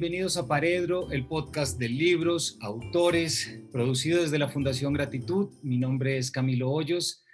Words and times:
bienvenidos 0.00 0.36
a 0.36 0.46
Paredro, 0.46 1.10
el 1.10 1.26
podcast 1.26 1.76
de 1.76 1.88
libros, 1.88 2.56
autores, 2.60 3.58
producido 3.72 4.22
desde 4.22 4.38
la 4.38 4.46
Fundación 4.46 4.92
Gratitud. 4.92 5.48
Mi 5.60 5.76
nombre 5.76 6.18
es 6.18 6.30
Camilo 6.30 6.70
Hoyos. 6.70 7.24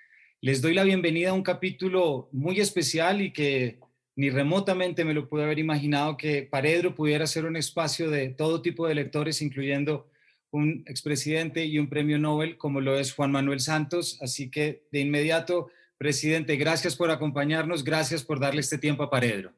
Les 0.40 0.62
doy 0.62 0.72
la 0.72 0.82
bienvenida 0.82 1.28
a 1.28 1.34
un 1.34 1.42
capítulo 1.42 2.30
muy 2.32 2.60
especial 2.60 3.20
y 3.20 3.34
que 3.34 3.80
ni 4.16 4.30
remotamente 4.30 5.04
me 5.04 5.12
lo 5.12 5.28
pude 5.28 5.44
haber 5.44 5.58
imaginado 5.58 6.16
que 6.16 6.44
Paredro 6.44 6.94
pudiera 6.94 7.26
ser 7.26 7.44
un 7.44 7.56
espacio 7.56 8.08
de 8.08 8.30
todo 8.30 8.62
tipo 8.62 8.88
de 8.88 8.94
lectores, 8.94 9.42
incluyendo 9.42 10.08
un 10.50 10.84
expresidente 10.86 11.66
y 11.66 11.78
un 11.78 11.90
premio 11.90 12.18
Nobel 12.18 12.56
como 12.56 12.80
lo 12.80 12.98
es 12.98 13.12
Juan 13.12 13.30
Manuel 13.30 13.60
Santos. 13.60 14.16
Así 14.22 14.50
que 14.50 14.86
de 14.90 15.00
inmediato, 15.00 15.68
presidente, 15.98 16.56
gracias 16.56 16.96
por 16.96 17.10
acompañarnos, 17.10 17.84
gracias 17.84 18.24
por 18.24 18.40
darle 18.40 18.62
este 18.62 18.78
tiempo 18.78 19.02
a 19.02 19.10
Paredro. 19.10 19.52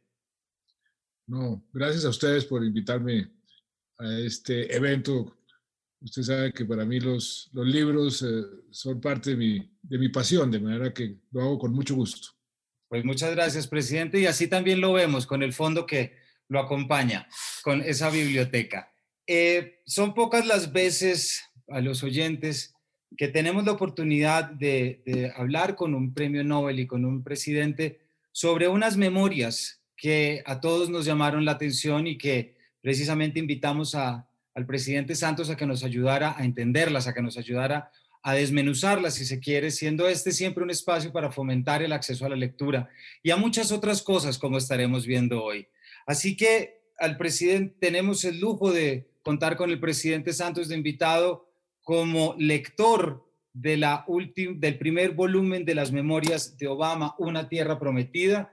No, 1.27 1.66
gracias 1.73 2.05
a 2.05 2.11
ustedes 2.11 2.45
por 2.45 2.65
invitarme 2.65 3.29
a 3.98 4.19
este 4.21 4.75
evento. 4.75 5.37
Usted 6.01 6.23
sabe 6.23 6.52
que 6.52 6.65
para 6.65 6.85
mí 6.85 7.01
los, 7.01 7.51
libros 7.52 8.23
eh, 8.23 8.45
son 8.71 9.01
parte 9.01 9.30
de 9.30 9.37
mi, 9.37 9.71
de 9.83 9.99
mi 9.99 10.09
pasión, 10.09 10.51
de 10.51 10.61
manera 10.61 10.95
que 10.95 11.16
lo 11.33 11.41
hago 11.43 11.59
con 11.59 11.73
mucho 11.73 11.97
gusto. 11.97 12.29
Pues 12.89 13.05
muchas 13.05 13.33
gracias, 13.33 13.66
presidente. 13.66 14.21
Y 14.21 14.27
así 14.27 14.47
también 14.47 14.80
lo 14.80 14.93
vemos 14.93 15.27
con 15.27 15.43
el 15.43 15.52
fondo 15.52 15.85
que 15.85 16.16
lo 16.49 16.61
acompaña, 16.61 17.29
con 17.63 17.83
esa 17.83 18.09
biblioteca. 18.09 18.93
Eh, 19.27 19.80
son 19.85 20.15
pocas 20.15 20.47
las 20.47 20.73
veces 20.73 21.43
a 21.69 21.80
los 21.80 22.05
oyentes 22.05 22.73
que 23.16 23.27
tenemos 23.27 23.65
la 23.65 23.73
oportunidad 23.73 24.45
de 24.45 25.33
hablar 25.35 25.74
con 25.74 25.95
un 25.95 26.15
premio 26.15 26.45
Nobel 26.45 26.79
y 26.79 26.87
con 26.87 27.05
un 27.05 27.24
presidente 27.24 28.01
sobre 28.30 28.69
unas 28.69 28.97
memorias 28.97 29.80
que 29.97 30.43
a 30.47 30.61
todos 30.61 30.91
nos 30.91 31.05
llamaron 31.05 31.45
la 31.45 31.52
atención 31.52 32.07
y 32.07 32.19
que 32.19 32.57
precisamente 32.83 33.39
invitamos 33.39 33.95
al 33.95 34.66
presidente 34.66 35.15
Santos 35.15 35.51
a 35.51 35.57
que 35.57 35.66
nos 35.66 35.83
ayudara 35.83 36.35
a 36.38 36.45
entenderlas, 36.45 37.07
a 37.07 37.15
que 37.15 37.23
nos 37.23 37.38
ayudara 37.38 37.91
a 38.23 38.35
desmenuzarlas, 38.35 39.15
si 39.15 39.25
se 39.25 39.38
quiere, 39.38 39.71
siendo 39.71 40.09
este 40.09 40.33
siempre 40.33 40.65
un 40.65 40.71
espacio 40.71 41.13
para 41.13 41.30
fomentar 41.30 41.83
el 41.83 41.93
acceso 41.93 42.27
a 42.27 42.29
la 42.29 42.37
lectura 42.37 42.88
y 43.23 43.30
a 43.30 43.37
muchas 43.37 43.71
otras 43.71 44.03
cosas 44.03 44.37
como 44.37 44.59
estaremos 44.59 45.07
viendo 45.07 45.43
hoy. 45.45 45.69
Así 46.07 46.37
que 46.37 46.81
al 46.99 47.16
presidente 47.16 47.77
tenemos 47.81 48.25
el 48.25 48.41
lujo 48.41 48.73
de 48.73 49.09
contar 49.23 49.57
con 49.57 49.71
el 49.71 49.79
presidente 49.79 50.33
Santos 50.33 50.69
de 50.69 50.77
invitado 50.77 51.49
como 51.83 52.35
lector 52.38 53.25
del 53.53 54.79
primer 54.79 55.13
volumen 55.13 55.65
de 55.65 55.75
las 55.75 55.93
memorias 55.93 56.59
de 56.59 56.66
Obama, 56.66 57.15
Una 57.19 57.49
Tierra 57.49 57.79
Prometida, 57.79 58.53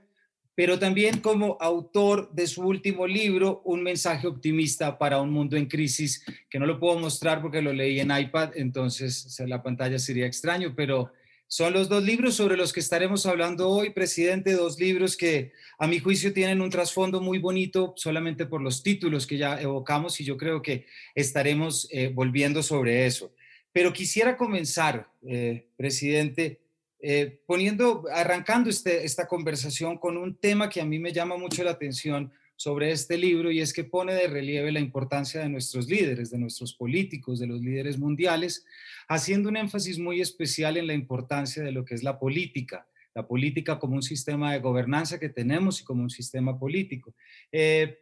pero 0.55 0.77
también 0.77 1.19
como 1.19 1.57
autor 1.59 2.31
de 2.33 2.47
su 2.47 2.61
último 2.61 3.07
libro, 3.07 3.61
Un 3.65 3.83
mensaje 3.83 4.27
optimista 4.27 4.97
para 4.97 5.21
un 5.21 5.31
mundo 5.31 5.57
en 5.57 5.67
crisis, 5.67 6.23
que 6.49 6.59
no 6.59 6.65
lo 6.65 6.79
puedo 6.79 6.99
mostrar 6.99 7.41
porque 7.41 7.61
lo 7.61 7.73
leí 7.73 7.99
en 7.99 8.15
iPad, 8.15 8.51
entonces 8.55 9.39
la 9.47 9.63
pantalla 9.63 9.97
sería 9.97 10.25
extraño, 10.27 10.73
pero 10.75 11.11
son 11.47 11.73
los 11.73 11.87
dos 11.87 12.03
libros 12.03 12.33
sobre 12.33 12.57
los 12.57 12.73
que 12.73 12.79
estaremos 12.79 13.27
hablando 13.27 13.69
hoy, 13.69 13.91
presidente, 13.91 14.53
dos 14.53 14.79
libros 14.79 15.15
que 15.15 15.51
a 15.77 15.85
mi 15.85 15.99
juicio 15.99 16.33
tienen 16.33 16.61
un 16.61 16.71
trasfondo 16.71 17.21
muy 17.21 17.37
bonito 17.37 17.93
solamente 17.95 18.47
por 18.47 18.59
los 18.59 18.81
títulos 18.81 19.27
que 19.27 19.37
ya 19.37 19.61
evocamos 19.61 20.19
y 20.19 20.23
yo 20.23 20.35
creo 20.35 20.63
que 20.63 20.87
estaremos 21.13 21.87
eh, 21.91 22.11
volviendo 22.11 22.63
sobre 22.63 23.05
eso. 23.05 23.35
Pero 23.71 23.93
quisiera 23.93 24.35
comenzar, 24.35 25.11
eh, 25.27 25.67
presidente, 25.77 26.62
eh, 27.05 27.41
poniendo, 27.45 28.05
arrancando 28.13 28.69
este, 28.69 29.03
esta 29.03 29.27
conversación 29.27 29.97
con 29.97 30.15
un 30.15 30.37
tema 30.37 30.69
que 30.69 30.79
a 30.79 30.85
mí 30.85 30.99
me 30.99 31.11
llama 31.11 31.35
mucho 31.35 31.61
la 31.61 31.71
atención 31.71 32.31
sobre 32.55 32.91
este 32.91 33.17
libro 33.17 33.51
y 33.51 33.59
es 33.59 33.73
que 33.73 33.83
pone 33.83 34.13
de 34.13 34.27
relieve 34.27 34.71
la 34.71 34.79
importancia 34.79 35.41
de 35.41 35.49
nuestros 35.49 35.89
líderes, 35.89 36.31
de 36.31 36.37
nuestros 36.37 36.73
políticos, 36.73 37.41
de 37.41 37.47
los 37.47 37.59
líderes 37.59 37.97
mundiales, 37.97 38.65
haciendo 39.09 39.49
un 39.49 39.57
énfasis 39.57 39.99
muy 39.99 40.21
especial 40.21 40.77
en 40.77 40.87
la 40.87 40.93
importancia 40.93 41.61
de 41.61 41.73
lo 41.73 41.83
que 41.83 41.93
es 41.93 42.03
la 42.03 42.17
política, 42.17 42.87
la 43.13 43.27
política 43.27 43.79
como 43.79 43.95
un 43.95 44.01
sistema 44.01 44.53
de 44.53 44.59
gobernanza 44.59 45.19
que 45.19 45.27
tenemos 45.27 45.81
y 45.81 45.83
como 45.83 46.03
un 46.03 46.09
sistema 46.09 46.57
político. 46.57 47.13
Eh, 47.51 47.99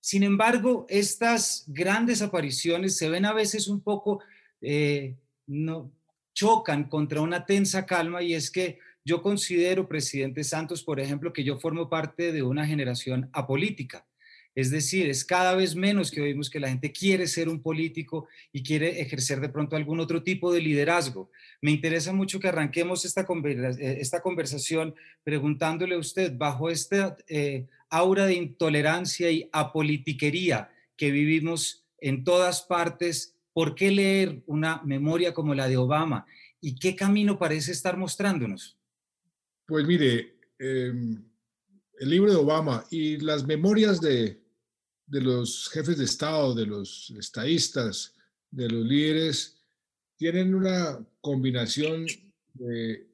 sin 0.00 0.22
embargo, 0.22 0.86
estas 0.88 1.64
grandes 1.68 2.22
apariciones 2.22 2.96
se 2.96 3.10
ven 3.10 3.26
a 3.26 3.34
veces 3.34 3.68
un 3.68 3.82
poco 3.82 4.22
eh, 4.62 5.18
no, 5.46 5.92
chocan 6.34 6.84
contra 6.84 7.20
una 7.20 7.46
tensa 7.46 7.86
calma 7.86 8.22
y 8.22 8.34
es 8.34 8.50
que 8.50 8.78
yo 9.04 9.22
considero, 9.22 9.88
presidente 9.88 10.44
Santos, 10.44 10.82
por 10.82 11.00
ejemplo, 11.00 11.32
que 11.32 11.44
yo 11.44 11.58
formo 11.58 11.88
parte 11.88 12.32
de 12.32 12.42
una 12.42 12.66
generación 12.66 13.30
apolítica. 13.32 14.06
Es 14.54 14.70
decir, 14.70 15.08
es 15.08 15.24
cada 15.24 15.54
vez 15.54 15.76
menos 15.76 16.10
que 16.10 16.20
oímos 16.20 16.50
que 16.50 16.60
la 16.60 16.68
gente 16.68 16.90
quiere 16.92 17.26
ser 17.28 17.48
un 17.48 17.62
político 17.62 18.26
y 18.52 18.62
quiere 18.62 19.00
ejercer 19.00 19.40
de 19.40 19.48
pronto 19.48 19.76
algún 19.76 20.00
otro 20.00 20.22
tipo 20.22 20.52
de 20.52 20.60
liderazgo. 20.60 21.30
Me 21.62 21.70
interesa 21.70 22.12
mucho 22.12 22.40
que 22.40 22.48
arranquemos 22.48 23.04
esta, 23.04 23.22
eh, 23.22 23.98
esta 24.00 24.20
conversación 24.20 24.94
preguntándole 25.22 25.94
a 25.94 25.98
usted, 25.98 26.36
bajo 26.36 26.68
esta 26.68 27.16
eh, 27.28 27.66
aura 27.90 28.26
de 28.26 28.34
intolerancia 28.34 29.30
y 29.30 29.48
apolitiquería 29.52 30.70
que 30.96 31.10
vivimos 31.10 31.86
en 32.00 32.24
todas 32.24 32.62
partes 32.62 33.36
¿Por 33.52 33.74
qué 33.74 33.90
leer 33.90 34.42
una 34.46 34.80
memoria 34.84 35.34
como 35.34 35.54
la 35.54 35.68
de 35.68 35.76
Obama? 35.76 36.26
¿Y 36.60 36.76
qué 36.76 36.94
camino 36.94 37.38
parece 37.38 37.72
estar 37.72 37.96
mostrándonos? 37.96 38.76
Pues 39.66 39.86
mire, 39.86 40.36
em, 40.58 41.22
el 41.98 42.08
libro 42.10 42.30
de 42.30 42.36
Obama 42.36 42.84
y 42.90 43.18
las 43.18 43.46
memorias 43.46 44.00
de, 44.00 44.40
de 45.06 45.20
los 45.20 45.68
jefes 45.70 45.98
de 45.98 46.04
Estado, 46.04 46.54
de 46.54 46.66
los 46.66 47.10
estadistas, 47.18 48.14
de 48.50 48.68
los 48.68 48.84
líderes, 48.84 49.60
tienen 50.16 50.54
una 50.54 51.04
combinación 51.20 52.06
de 52.54 53.08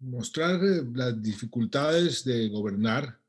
mostrar 0.00 0.60
las 0.94 1.22
dificultades 1.22 2.24
de 2.24 2.48
gobernar, 2.48 3.20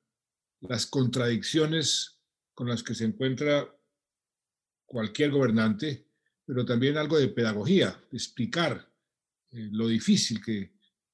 las 0.62 0.86
contradicciones 0.86 2.20
con 2.54 2.68
las 2.68 2.84
que 2.84 2.96
se 2.96 3.06
encuentra 3.06 3.74
cualquier 4.86 5.32
gobernante, 5.32 6.06
pero 6.50 6.66
también 6.66 6.98
algo 6.98 7.20
de 7.20 7.28
pedagogía, 7.28 7.96
explicar 8.12 8.92
eh, 9.52 9.70
lo 9.72 9.88
difícil 9.88 10.44
que 10.44 10.72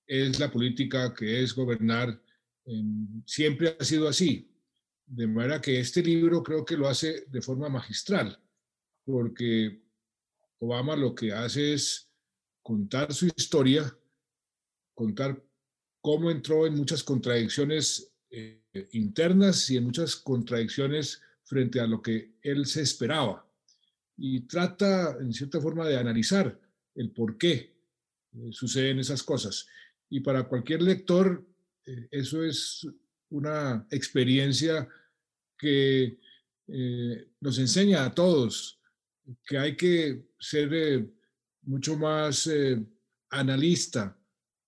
es 0.07 0.39
la 0.39 0.49
política, 0.49 1.13
que 1.13 1.43
es 1.43 1.53
gobernar. 1.53 2.21
siempre 3.25 3.75
ha 3.77 3.83
sido 3.83 4.07
así. 4.07 4.49
De 5.05 5.27
manera 5.27 5.59
que 5.59 5.77
este 5.77 6.01
libro 6.01 6.41
creo 6.41 6.63
que 6.63 6.77
lo 6.77 6.87
hace 6.87 7.25
de 7.27 7.41
forma 7.41 7.67
magistral, 7.67 8.41
porque 9.03 9.83
Obama 10.59 10.95
lo 10.95 11.13
que 11.13 11.33
hace 11.33 11.73
es 11.73 12.09
contar 12.61 13.13
su 13.13 13.25
historia, 13.35 13.93
contar 14.93 15.43
cómo 15.99 16.31
entró 16.31 16.65
en 16.65 16.75
muchas 16.75 17.03
contradicciones 17.03 18.09
eh, 18.29 18.63
internas 18.93 19.69
y 19.69 19.75
en 19.75 19.83
muchas 19.83 20.15
contradicciones 20.15 21.21
frente 21.43 21.81
a 21.81 21.87
lo 21.87 22.01
que 22.01 22.37
él 22.41 22.65
se 22.65 22.83
esperaba 22.83 23.45
y 24.17 24.41
trata, 24.41 25.17
en 25.19 25.33
cierta 25.33 25.59
forma, 25.59 25.87
de 25.87 25.97
analizar 25.97 26.59
el 26.95 27.11
por 27.11 27.37
qué 27.37 27.75
eh, 28.33 28.51
suceden 28.51 28.99
esas 28.99 29.23
cosas. 29.23 29.67
Y 30.09 30.21
para 30.21 30.47
cualquier 30.47 30.81
lector, 30.81 31.45
eh, 31.85 32.07
eso 32.11 32.43
es 32.43 32.87
una 33.29 33.85
experiencia 33.91 34.87
que 35.57 36.19
eh, 36.67 37.27
nos 37.41 37.59
enseña 37.59 38.05
a 38.05 38.13
todos 38.13 38.79
que 39.45 39.57
hay 39.57 39.75
que 39.75 40.27
ser 40.39 41.09
mucho 41.63 41.97
más 41.97 42.47
analista 43.31 44.15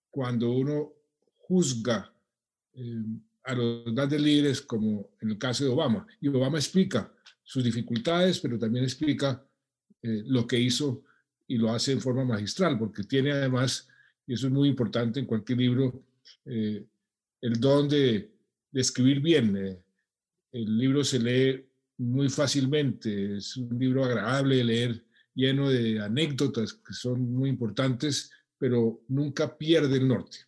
cuando 0.10 0.52
uno 0.52 0.94
juzga 1.38 2.12
a 3.44 3.54
los 3.54 3.94
grandes 3.94 4.20
líderes, 4.20 4.62
como 4.64 5.12
en 5.22 5.30
el 5.30 5.38
caso 5.38 5.64
de 5.64 5.70
Obama. 5.70 6.08
Y 6.20 6.28
Obama 6.30 6.58
explica 6.58 7.14
sus 7.48 7.64
dificultades, 7.64 8.42
pero 8.42 8.60
también 8.60 8.84
explica 8.84 9.42
eh, 10.02 10.24
lo 10.26 10.46
que 10.46 10.60
hizo 10.60 11.04
y 11.48 11.58
lo 11.58 11.72
hace 11.72 11.94
en 11.94 12.02
forma 12.02 12.26
magistral, 12.26 12.78
porque 12.78 13.04
tiene 13.04 13.32
además, 13.32 13.88
y 14.28 14.34
eso 14.34 14.48
es 14.48 14.54
muy 14.54 14.68
importante 14.68 15.22
en 15.22 15.26
cualquier 15.26 15.60
libro, 15.60 16.04
eh, 16.44 16.86
el 17.40 17.60
don 17.60 17.88
de, 17.88 18.34
escribir 18.74 19.22
bien. 19.22 19.56
Eh, 19.56 19.82
el 20.52 20.78
libro 20.78 21.06
se 21.06 21.20
lee 21.20 21.66
muy 21.98 22.28
fácilmente, 22.28 23.38
es 23.38 23.56
un 23.56 23.80
libro 23.80 24.04
agradable 24.04 24.58
de 24.58 24.64
leer, 24.66 25.06
lleno 25.34 25.70
de 25.70 26.02
anécdotas 26.02 26.74
que 26.74 26.94
son 26.94 27.32
muy 27.32 27.50
importantes, 27.50 28.30
pero 28.58 29.02
nunca 29.08 29.58
pierde 29.58 29.98
el 29.98 30.08
norte. 30.08 30.40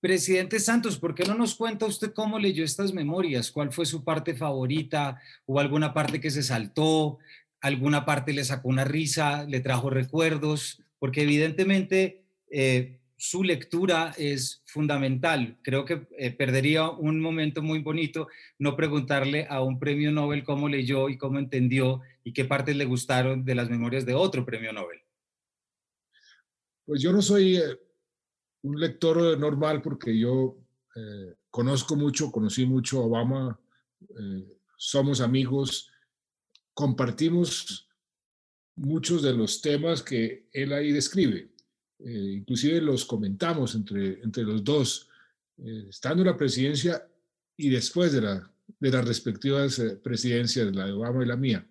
Presidente 0.00 0.60
Santos, 0.60 0.96
¿por 0.96 1.12
qué 1.14 1.24
no 1.24 1.34
nos 1.34 1.56
cuenta 1.56 1.86
usted 1.86 2.12
cómo 2.12 2.38
leyó 2.38 2.64
estas 2.64 2.92
memorias? 2.92 3.50
¿Cuál 3.50 3.72
fue 3.72 3.84
su 3.84 4.04
parte 4.04 4.34
favorita? 4.34 5.20
¿Hubo 5.44 5.58
alguna 5.58 5.92
parte 5.92 6.20
que 6.20 6.30
se 6.30 6.44
saltó? 6.44 7.18
¿Alguna 7.60 8.04
parte 8.04 8.32
le 8.32 8.44
sacó 8.44 8.68
una 8.68 8.84
risa? 8.84 9.44
¿Le 9.44 9.58
trajo 9.58 9.90
recuerdos? 9.90 10.80
Porque 11.00 11.22
evidentemente, 11.22 12.22
eh, 12.48 13.00
su 13.16 13.42
lectura 13.42 14.14
es 14.16 14.62
fundamental. 14.66 15.58
Creo 15.62 15.84
que 15.84 16.06
eh, 16.16 16.30
perdería 16.30 16.88
un 16.88 17.20
momento 17.20 17.60
muy 17.60 17.80
bonito 17.80 18.28
no 18.60 18.76
preguntarle 18.76 19.48
a 19.50 19.62
un 19.62 19.80
premio 19.80 20.12
Nobel 20.12 20.44
cómo 20.44 20.68
leyó 20.68 21.08
y 21.08 21.18
cómo 21.18 21.40
entendió 21.40 22.02
y 22.22 22.32
qué 22.32 22.44
partes 22.44 22.76
le 22.76 22.84
gustaron 22.84 23.44
de 23.44 23.56
las 23.56 23.68
memorias 23.68 24.06
de 24.06 24.14
otro 24.14 24.44
premio 24.44 24.72
Nobel. 24.72 25.00
Pues 26.86 27.02
yo 27.02 27.12
no 27.12 27.20
soy 27.20 27.56
eh, 27.56 27.62
un 28.62 28.80
lector 28.80 29.38
normal 29.38 29.82
porque 29.82 30.18
yo 30.18 30.56
eh, 30.94 31.34
conozco 31.50 31.96
mucho, 31.96 32.30
conocí 32.32 32.66
mucho 32.66 33.00
a 33.00 33.06
Obama, 33.06 33.60
somos 34.76 35.20
amigos, 35.20 35.90
compartimos 36.72 37.88
muchos 38.76 39.22
de 39.22 39.32
los 39.32 39.60
temas 39.60 40.02
que 40.02 40.48
él 40.52 40.72
ahí 40.72 40.92
describe 40.92 41.50
eh, 42.00 42.34
inclusive 42.38 42.80
los 42.80 43.04
comentamos 43.04 43.74
entre, 43.74 44.22
entre 44.22 44.44
los 44.44 44.62
dos, 44.62 45.08
eh, 45.58 45.86
estando 45.88 46.22
en 46.22 46.28
la 46.28 46.36
presidencia 46.36 47.04
y 47.56 47.70
después 47.70 48.12
de, 48.12 48.20
la, 48.20 48.52
de 48.78 48.90
las 48.90 49.04
respectivas 49.04 49.78
eh, 49.80 49.96
presidencias, 49.96 50.74
la 50.74 50.86
de 50.86 50.92
Obama 50.92 51.24
y 51.24 51.26
la 51.26 51.36
mía. 51.36 51.66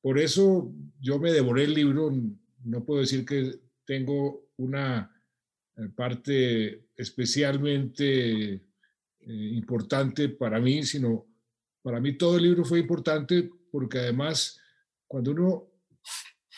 por 0.00 0.18
eso 0.18 0.72
yo 1.00 1.18
me 1.18 1.32
devoré 1.32 1.64
el 1.64 1.74
libro, 1.74 2.10
no 2.64 2.84
puedo 2.84 3.00
decir 3.00 3.26
que 3.26 3.60
tengo 3.84 4.48
una 4.56 5.13
parte 5.96 6.88
especialmente 6.96 8.62
importante 9.20 10.28
para 10.28 10.60
mí, 10.60 10.82
sino 10.84 11.26
para 11.82 12.00
mí 12.00 12.16
todo 12.16 12.36
el 12.36 12.44
libro 12.44 12.64
fue 12.64 12.80
importante 12.80 13.50
porque 13.70 13.98
además 13.98 14.60
cuando 15.06 15.32
uno 15.32 15.70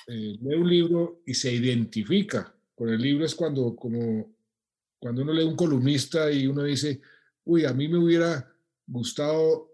eh, 0.09 0.37
lee 0.41 0.55
un 0.55 0.69
libro 0.69 1.23
y 1.27 1.35
se 1.35 1.53
identifica 1.53 2.57
con 2.77 2.91
el 2.91 3.01
libro 3.01 3.25
es 3.25 3.35
cuando, 3.35 3.75
como, 3.75 4.37
cuando 4.99 5.23
uno 5.23 5.33
lee 5.33 5.45
un 5.45 5.57
columnista 5.57 6.31
y 6.31 6.47
uno 6.47 6.63
dice, 6.63 7.01
uy, 7.45 7.65
a 7.65 7.73
mí 7.73 7.89
me 7.89 7.97
hubiera 7.97 8.55
gustado 8.87 9.73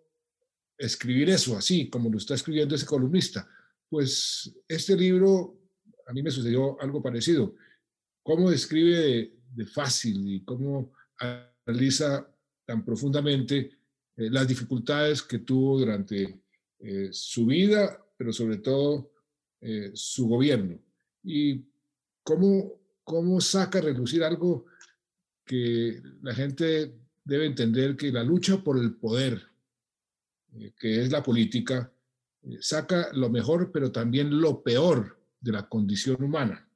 escribir 0.79 1.29
eso 1.31 1.57
así, 1.57 1.91
como 1.91 2.09
lo 2.09 2.19
está 2.19 2.35
escribiendo 2.35 2.77
ese 2.77 2.87
columnista. 2.87 3.49
Pues 3.89 4.57
este 4.69 4.97
libro, 4.97 5.59
a 6.07 6.13
mí 6.13 6.23
me 6.23 6.31
sucedió 6.31 6.81
algo 6.81 7.03
parecido. 7.03 7.57
Cómo 8.23 8.51
describe 8.51 9.33
de, 9.55 9.67
fácil 9.67 10.27
y 10.27 10.45
cómo 10.45 10.93
analiza 11.19 12.29
tan 12.65 12.85
profundamente 12.85 13.71
eh, 14.17 14.31
las 14.31 14.47
dificultades 14.49 15.23
que 15.23 15.41
tuvo 15.41 15.79
durante 15.79 16.43
eh, 16.79 17.09
su 17.13 17.47
vida, 17.47 18.05
pero 18.17 18.33
sobre 18.33 18.59
todo 18.59 19.13
eh, 19.61 19.93
su 19.95 20.29
gobierno. 20.29 20.79
Y 21.23 21.65
cómo, 22.23 22.81
cómo 23.05 23.41
saca 23.41 23.79
a 23.79 23.83
relucir 23.83 24.25
algo 24.25 24.67
que 25.45 26.01
la 26.23 26.35
gente 26.35 26.95
debe 27.25 27.47
entender 27.47 27.97
que 27.97 28.11
la 28.11 28.25
lucha 28.25 28.63
por 28.63 28.79
el 28.79 28.95
poder, 28.95 29.41
eh, 30.55 30.73
que 30.79 31.03
es 31.03 31.13
la 31.13 31.23
política, 31.23 31.93
eh, 32.43 32.59
saca 32.61 33.13
lo 33.13 33.31
mejor, 33.31 33.71
pero 33.73 33.93
también 33.93 34.41
lo 34.41 34.63
peor 34.63 35.21
de 35.41 35.53
la 35.53 35.69
condición 35.69 36.23
humana. 36.23 36.69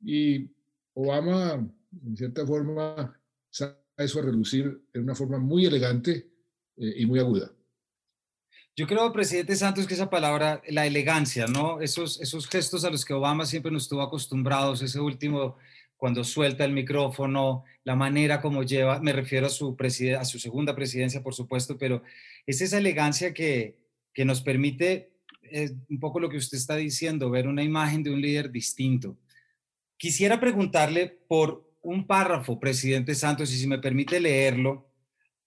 Y 0.00 0.50
Obama, 1.00 1.64
en 2.04 2.16
cierta 2.16 2.44
forma, 2.44 3.16
saca 3.50 3.78
eso 3.96 4.18
a 4.18 4.22
relucir 4.22 4.82
en 4.92 5.02
una 5.02 5.14
forma 5.14 5.38
muy 5.38 5.64
elegante 5.64 6.28
y 6.76 7.06
muy 7.06 7.20
aguda. 7.20 7.52
Yo 8.76 8.86
creo, 8.86 9.12
presidente 9.12 9.54
Santos, 9.54 9.86
que 9.86 9.94
esa 9.94 10.10
palabra, 10.10 10.60
la 10.68 10.86
elegancia, 10.86 11.46
¿no? 11.46 11.80
Esos, 11.80 12.20
esos 12.20 12.48
gestos 12.48 12.84
a 12.84 12.90
los 12.90 13.04
que 13.04 13.14
Obama 13.14 13.46
siempre 13.46 13.70
nos 13.70 13.84
estuvo 13.84 14.02
acostumbrados, 14.02 14.82
ese 14.82 15.00
último 15.00 15.56
cuando 15.96 16.24
suelta 16.24 16.64
el 16.64 16.72
micrófono, 16.72 17.64
la 17.84 17.94
manera 17.94 18.40
como 18.40 18.64
lleva, 18.64 19.00
me 19.00 19.12
refiero 19.12 19.46
a 19.46 19.50
su, 19.50 19.76
a 20.18 20.24
su 20.24 20.38
segunda 20.38 20.74
presidencia, 20.74 21.22
por 21.22 21.34
supuesto, 21.34 21.78
pero 21.78 22.02
es 22.46 22.60
esa 22.60 22.78
elegancia 22.78 23.32
que, 23.32 23.78
que 24.12 24.24
nos 24.24 24.40
permite, 24.40 25.12
es 25.42 25.74
un 25.88 25.98
poco 25.98 26.20
lo 26.20 26.28
que 26.28 26.36
usted 26.36 26.58
está 26.58 26.76
diciendo, 26.76 27.30
ver 27.30 27.48
una 27.48 27.64
imagen 27.64 28.02
de 28.02 28.10
un 28.10 28.20
líder 28.20 28.50
distinto. 28.50 29.16
Quisiera 29.98 30.40
preguntarle 30.40 31.08
por 31.28 31.68
un 31.82 32.06
párrafo, 32.06 32.58
presidente 32.58 33.14
Santos, 33.14 33.52
y 33.52 33.58
si 33.58 33.66
me 33.66 33.78
permite 33.78 34.20
leerlo, 34.20 34.90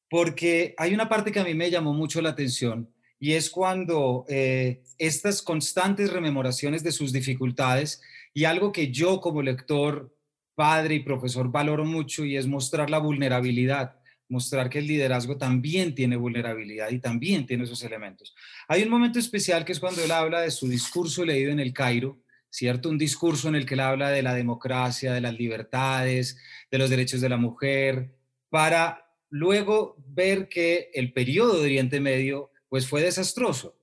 porque 0.09 0.75
hay 0.77 0.93
una 0.93 1.07
parte 1.07 1.31
que 1.31 1.39
a 1.39 1.45
mí 1.45 1.53
me 1.53 1.71
llamó 1.71 1.93
mucho 1.93 2.21
la 2.21 2.29
atención 2.29 2.93
y 3.17 3.33
es 3.33 3.49
cuando 3.49 4.25
eh, 4.27 4.83
estas 4.97 5.41
constantes 5.41 6.11
rememoraciones 6.11 6.83
de 6.83 6.91
sus 6.91 7.13
dificultades 7.13 8.01
y 8.33 8.43
algo 8.43 8.71
que 8.71 8.91
yo 8.91 9.21
como 9.21 9.41
lector, 9.41 10.13
padre 10.53 10.95
y 10.95 10.99
profesor 10.99 11.49
valoro 11.49 11.85
mucho 11.85 12.25
y 12.25 12.35
es 12.35 12.45
mostrar 12.45 12.89
la 12.89 12.97
vulnerabilidad, 12.97 13.95
mostrar 14.27 14.69
que 14.69 14.79
el 14.79 14.87
liderazgo 14.87 15.37
también 15.37 15.95
tiene 15.95 16.17
vulnerabilidad 16.17 16.89
y 16.89 16.99
también 16.99 17.45
tiene 17.45 17.63
esos 17.63 17.83
elementos. 17.83 18.35
Hay 18.67 18.83
un 18.83 18.89
momento 18.89 19.19
especial 19.19 19.63
que 19.63 19.71
es 19.71 19.79
cuando 19.79 20.03
él 20.03 20.11
habla 20.11 20.41
de 20.41 20.51
su 20.51 20.67
discurso 20.67 21.23
leído 21.23 21.51
en 21.51 21.59
el 21.59 21.73
Cairo, 21.73 22.19
¿cierto? 22.51 22.89
Un 22.89 22.97
discurso 22.99 23.47
en 23.47 23.55
el 23.55 23.65
que 23.65 23.73
él 23.73 23.79
habla 23.79 24.11
de 24.11 24.21
la 24.21 24.35
democracia, 24.35 25.13
de 25.13 25.21
las 25.21 25.33
libertades, 25.33 26.37
de 26.69 26.77
los 26.77 26.89
derechos 26.89 27.21
de 27.21 27.29
la 27.29 27.37
mujer, 27.37 28.13
para 28.49 29.09
luego 29.29 29.95
ver 30.05 30.49
que 30.49 30.91
el 30.93 31.13
periodo 31.13 31.57
de 31.57 31.65
Oriente 31.65 31.99
Medio 31.99 32.51
pues 32.69 32.87
fue 32.87 33.01
desastroso. 33.01 33.77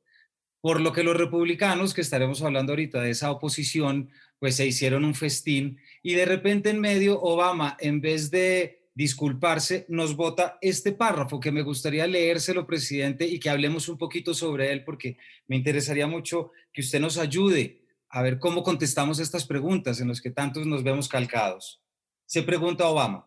Por 0.60 0.80
lo 0.80 0.92
que 0.92 1.02
los 1.02 1.16
republicanos, 1.16 1.94
que 1.94 2.02
estaremos 2.02 2.42
hablando 2.42 2.72
ahorita 2.72 3.00
de 3.00 3.10
esa 3.10 3.30
oposición, 3.30 4.10
pues 4.38 4.56
se 4.56 4.66
hicieron 4.66 5.04
un 5.04 5.14
festín 5.14 5.80
y 6.02 6.14
de 6.14 6.26
repente 6.26 6.70
en 6.70 6.80
medio 6.80 7.20
Obama, 7.20 7.76
en 7.80 8.00
vez 8.00 8.30
de 8.30 8.90
disculparse, 8.94 9.86
nos 9.88 10.16
vota 10.16 10.58
este 10.60 10.92
párrafo 10.92 11.40
que 11.40 11.52
me 11.52 11.62
gustaría 11.62 12.06
leérselo, 12.06 12.66
presidente, 12.66 13.26
y 13.26 13.38
que 13.38 13.48
hablemos 13.48 13.88
un 13.88 13.96
poquito 13.96 14.34
sobre 14.34 14.72
él, 14.72 14.82
porque 14.82 15.16
me 15.46 15.54
interesaría 15.54 16.08
mucho 16.08 16.50
que 16.72 16.80
usted 16.80 16.98
nos 16.98 17.16
ayude 17.16 17.87
a 18.08 18.22
ver 18.22 18.38
cómo 18.38 18.62
contestamos 18.62 19.18
estas 19.18 19.44
preguntas 19.44 20.00
en 20.00 20.08
las 20.08 20.20
que 20.20 20.30
tantos 20.30 20.66
nos 20.66 20.82
vemos 20.82 21.08
calcados. 21.08 21.82
Se 22.26 22.42
pregunta 22.42 22.88
Obama, 22.88 23.26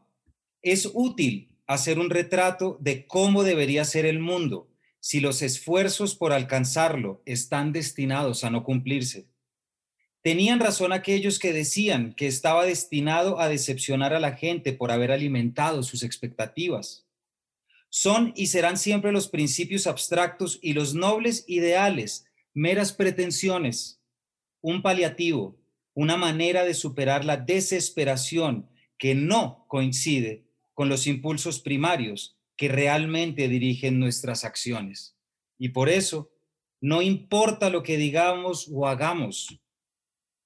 ¿es 0.62 0.90
útil 0.94 1.56
hacer 1.68 2.00
un 2.00 2.10
retrato 2.10 2.78
de 2.82 3.06
cómo 3.08 3.44
debería 3.44 3.86
ser 3.86 4.06
el 4.06 4.20
mundo? 4.20 4.72
si 5.02 5.20
los 5.20 5.42
esfuerzos 5.42 6.16
por 6.16 6.32
alcanzarlo 6.32 7.22
están 7.26 7.74
destinados 7.74 8.44
a 8.44 8.52
no 8.52 8.64
cumplirse. 8.64 9.28
Tenían 10.22 10.60
razón 10.60 10.94
aquellos 10.94 11.40
que 11.40 11.52
decían 11.52 12.14
que 12.14 12.28
estaba 12.28 12.66
destinado 12.66 13.40
a 13.40 13.50
decepcionar 13.50 14.14
a 14.14 14.20
la 14.20 14.34
gente 14.34 14.72
por 14.72 14.92
haber 14.92 15.12
alimentado 15.12 15.82
sus 15.82 16.04
expectativas. 16.04 17.08
Son 17.90 18.32
y 18.36 18.48
serán 18.48 18.78
siempre 18.78 19.12
los 19.12 19.28
principios 19.28 19.88
abstractos 19.88 20.60
y 20.62 20.74
los 20.74 20.94
nobles 20.94 21.44
ideales, 21.48 22.26
meras 22.54 22.94
pretensiones, 22.94 24.01
un 24.62 24.82
paliativo, 24.82 25.58
una 25.94 26.18
manera 26.18 26.64
de 26.64 26.74
superar 26.74 27.26
la 27.26 27.38
desesperación 27.38 28.70
que 28.98 29.16
no 29.16 29.66
coincide 29.68 30.46
con 30.74 30.90
los 30.90 31.08
impulsos 31.08 31.60
primarios 31.60 32.38
que 32.56 32.68
realmente 32.68 33.48
dirigen 33.48 34.00
nuestras 34.00 34.46
acciones. 34.46 35.18
Y 35.58 35.70
por 35.70 35.90
eso, 35.90 36.32
no 36.80 37.02
importa 37.02 37.70
lo 37.70 37.84
que 37.84 37.98
digamos 37.98 38.70
o 38.72 38.88
hagamos, 38.88 39.60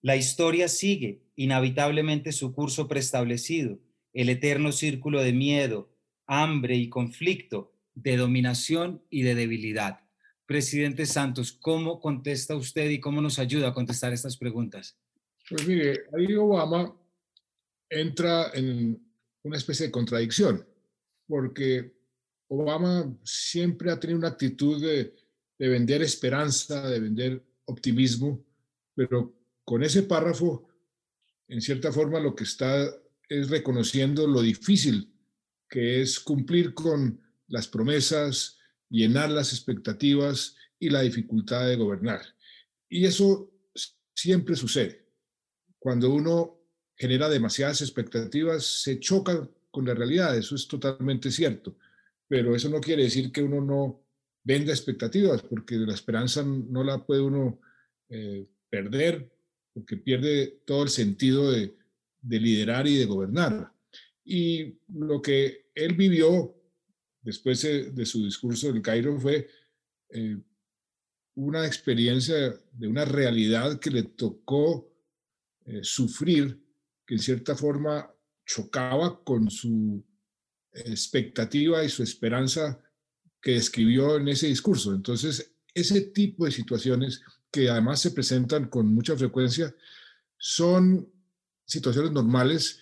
la 0.02 0.16
historia 0.16 0.68
sigue 0.68 1.24
inevitablemente 1.36 2.32
su 2.32 2.54
curso 2.54 2.88
preestablecido, 2.88 3.80
el 4.14 4.30
eterno 4.30 4.72
círculo 4.72 5.22
de 5.22 5.34
miedo, 5.34 5.90
hambre 6.26 6.76
y 6.76 6.90
conflicto, 6.90 7.74
de 7.96 8.18
dominación 8.18 9.04
y 9.10 9.24
de 9.24 9.36
debilidad. 9.36 10.05
Presidente 10.46 11.06
Santos, 11.06 11.52
¿cómo 11.54 12.00
contesta 12.00 12.56
usted 12.56 12.90
y 12.90 13.00
cómo 13.00 13.22
nos 13.22 13.40
ayuda 13.40 13.70
a 13.70 13.74
contestar 13.74 14.14
estas 14.14 14.38
preguntas? 14.38 14.98
Pues 15.50 15.68
mire, 15.68 16.06
ahí 16.16 16.34
Obama 16.36 16.96
entra 17.90 18.52
en 18.54 19.00
una 19.44 19.58
especie 19.58 19.88
de 19.88 19.92
contradicción, 19.92 20.68
porque 21.28 21.96
Obama 22.48 23.16
siempre 23.24 23.92
ha 23.92 24.00
tenido 24.00 24.20
una 24.20 24.30
actitud 24.30 24.82
de, 24.82 25.16
vender 25.58 26.02
esperanza, 26.02 26.88
de 26.90 27.00
vender 27.00 27.44
optimismo, 27.66 28.44
pero 28.94 29.34
con 29.64 29.84
ese 29.84 30.04
párrafo, 30.04 30.68
en 31.48 31.62
cierta 31.62 31.92
forma, 31.92 32.20
lo 32.20 32.36
que 32.36 32.44
está 32.44 32.88
es 33.30 33.50
reconociendo 33.50 34.28
lo 34.28 34.42
difícil 34.42 35.12
que 35.70 36.02
es 36.02 36.20
cumplir 36.20 36.74
con 36.74 37.20
las 37.48 37.68
promesas, 37.68 38.55
llenar 38.89 39.30
las 39.30 39.54
expectativas 39.54 40.56
y 40.80 40.89
la 40.89 41.01
dificultad 41.01 41.68
de 41.68 41.75
gobernar. 41.75 42.22
Y 42.89 43.06
eso 43.06 43.51
siempre 44.13 44.56
sucede. 44.56 45.08
Cuando 45.80 46.13
uno 46.13 46.60
genera 46.96 47.30
demasiadas 47.30 47.82
expectativas, 47.82 48.65
se 48.82 49.00
choca 49.00 49.50
con 49.72 49.86
la 49.86 49.94
realidad, 49.94 50.38
eso 50.38 50.56
es 50.56 50.68
totalmente 50.68 51.32
cierto 51.32 51.75
pero 52.27 52.56
eso 52.56 52.70
no 52.70 52.82
quiere 52.82 53.04
decir 53.04 53.32
que 53.32 53.42
uno 53.42 53.62
no 53.62 54.04
venda 54.44 54.72
expectativas, 54.72 55.42
porque 55.42 55.75
la 55.75 55.94
esperanza 55.94 56.44
no 56.44 56.84
la 56.84 57.06
puede 57.06 57.22
uno 57.22 57.60
eh, 58.10 58.48
perder, 58.70 59.32
porque 59.74 59.98
pierde 59.98 60.62
todo 60.65 60.84
el 60.84 60.89
sentido 60.89 61.51
de, 61.51 61.75
de 62.22 62.39
liderar 62.39 62.88
y 62.88 62.98
de 62.98 63.06
gobernar. 63.06 63.72
Y 64.24 64.80
lo 64.88 65.22
que 65.22 65.68
él 65.74 65.94
vivió 65.96 66.55
después 67.25 67.63
de, 67.63 68.05
su 68.05 68.24
discurso 68.24 68.70
en 68.70 68.82
Cairo 68.84 69.20
fue 69.20 69.50
eh, 70.10 70.38
una 71.34 71.65
experiencia 71.65 72.55
de 72.72 72.88
una 72.88 73.03
realidad 73.03 73.79
que 73.79 73.89
le 73.89 74.03
tocó 74.03 74.94
eh, 75.65 75.79
sufrir, 75.82 76.62
que 77.05 77.15
en 77.15 77.20
cierta 77.20 77.55
forma 77.55 78.13
chocaba 78.46 79.24
con 79.24 79.50
su 79.50 80.05
expectativa 80.72 81.84
y 81.84 81.89
su 81.89 82.03
esperanza 82.03 82.79
que 83.41 83.55
escribió 83.55 84.17
en 84.17 84.27
ese 84.27 84.48
discurso. 84.48 84.94
Entonces, 84.94 85.51
ese 85.74 86.01
tipo 86.01 86.46
de 86.46 86.51
situaciones 86.51 87.22
que 87.51 87.70
además 87.70 88.01
se 88.01 88.12
presentan 88.12 88.70
con 88.70 88.94
mucha 88.94 89.17
frecuencia 89.17 89.75
son 90.38 91.12
situaciones 91.65 92.12
normales 92.12 92.82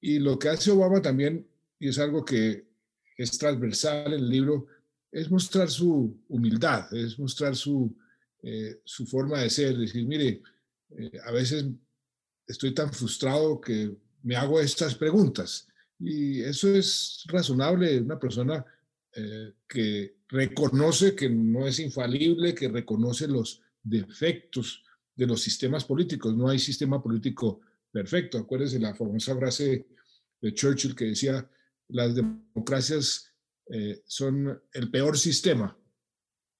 y 0.00 0.18
lo 0.18 0.36
que 0.36 0.48
hace 0.48 0.72
Obama 0.72 1.00
también, 1.00 1.46
y 1.78 1.88
es 1.88 1.98
algo 1.98 2.24
que 2.24 2.73
es 3.16 3.38
transversal 3.38 4.12
en 4.12 4.20
el 4.20 4.28
libro, 4.28 4.66
es 5.10 5.30
mostrar 5.30 5.70
su 5.70 6.16
humildad, 6.28 6.92
es 6.92 7.18
mostrar 7.18 7.54
su, 7.54 7.94
eh, 8.42 8.80
su 8.84 9.06
forma 9.06 9.40
de 9.40 9.50
ser, 9.50 9.76
decir, 9.76 10.06
mire, 10.06 10.42
eh, 10.90 11.12
a 11.24 11.30
veces 11.30 11.66
estoy 12.46 12.74
tan 12.74 12.92
frustrado 12.92 13.60
que 13.60 13.96
me 14.22 14.36
hago 14.36 14.60
estas 14.60 14.94
preguntas. 14.94 15.68
Y 15.98 16.40
eso 16.40 16.68
es 16.74 17.22
razonable, 17.28 18.00
una 18.00 18.18
persona 18.18 18.64
eh, 19.14 19.52
que 19.68 20.16
reconoce 20.28 21.14
que 21.14 21.30
no 21.30 21.66
es 21.66 21.78
infalible, 21.78 22.54
que 22.54 22.68
reconoce 22.68 23.28
los 23.28 23.62
defectos 23.82 24.82
de 25.14 25.26
los 25.26 25.40
sistemas 25.40 25.84
políticos. 25.84 26.34
No 26.34 26.48
hay 26.48 26.58
sistema 26.58 27.00
político 27.00 27.60
perfecto. 27.92 28.38
Acuérdense 28.38 28.80
la 28.80 28.94
famosa 28.94 29.36
frase 29.36 29.86
de 30.40 30.52
Churchill 30.52 30.96
que 30.96 31.06
decía, 31.06 31.48
las 31.88 32.14
democracias 32.14 33.32
eh, 33.70 34.02
son 34.06 34.62
el 34.72 34.90
peor 34.90 35.18
sistema, 35.18 35.76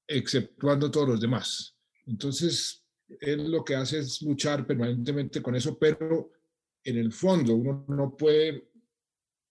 exceptuando 0.07 0.91
todos 0.91 1.09
los 1.09 1.21
demás. 1.21 1.77
Entonces, 2.07 2.85
él 3.21 3.51
lo 3.51 3.65
que 3.65 3.75
hace 3.75 3.99
es 3.99 4.23
luchar 4.23 4.67
permanentemente 4.67 5.43
con 5.43 5.55
eso, 5.55 5.79
pero 5.79 6.33
en 6.83 6.99
el 6.99 7.13
fondo 7.13 7.55
uno 7.55 7.85
no 7.89 8.17
puede 8.17 8.71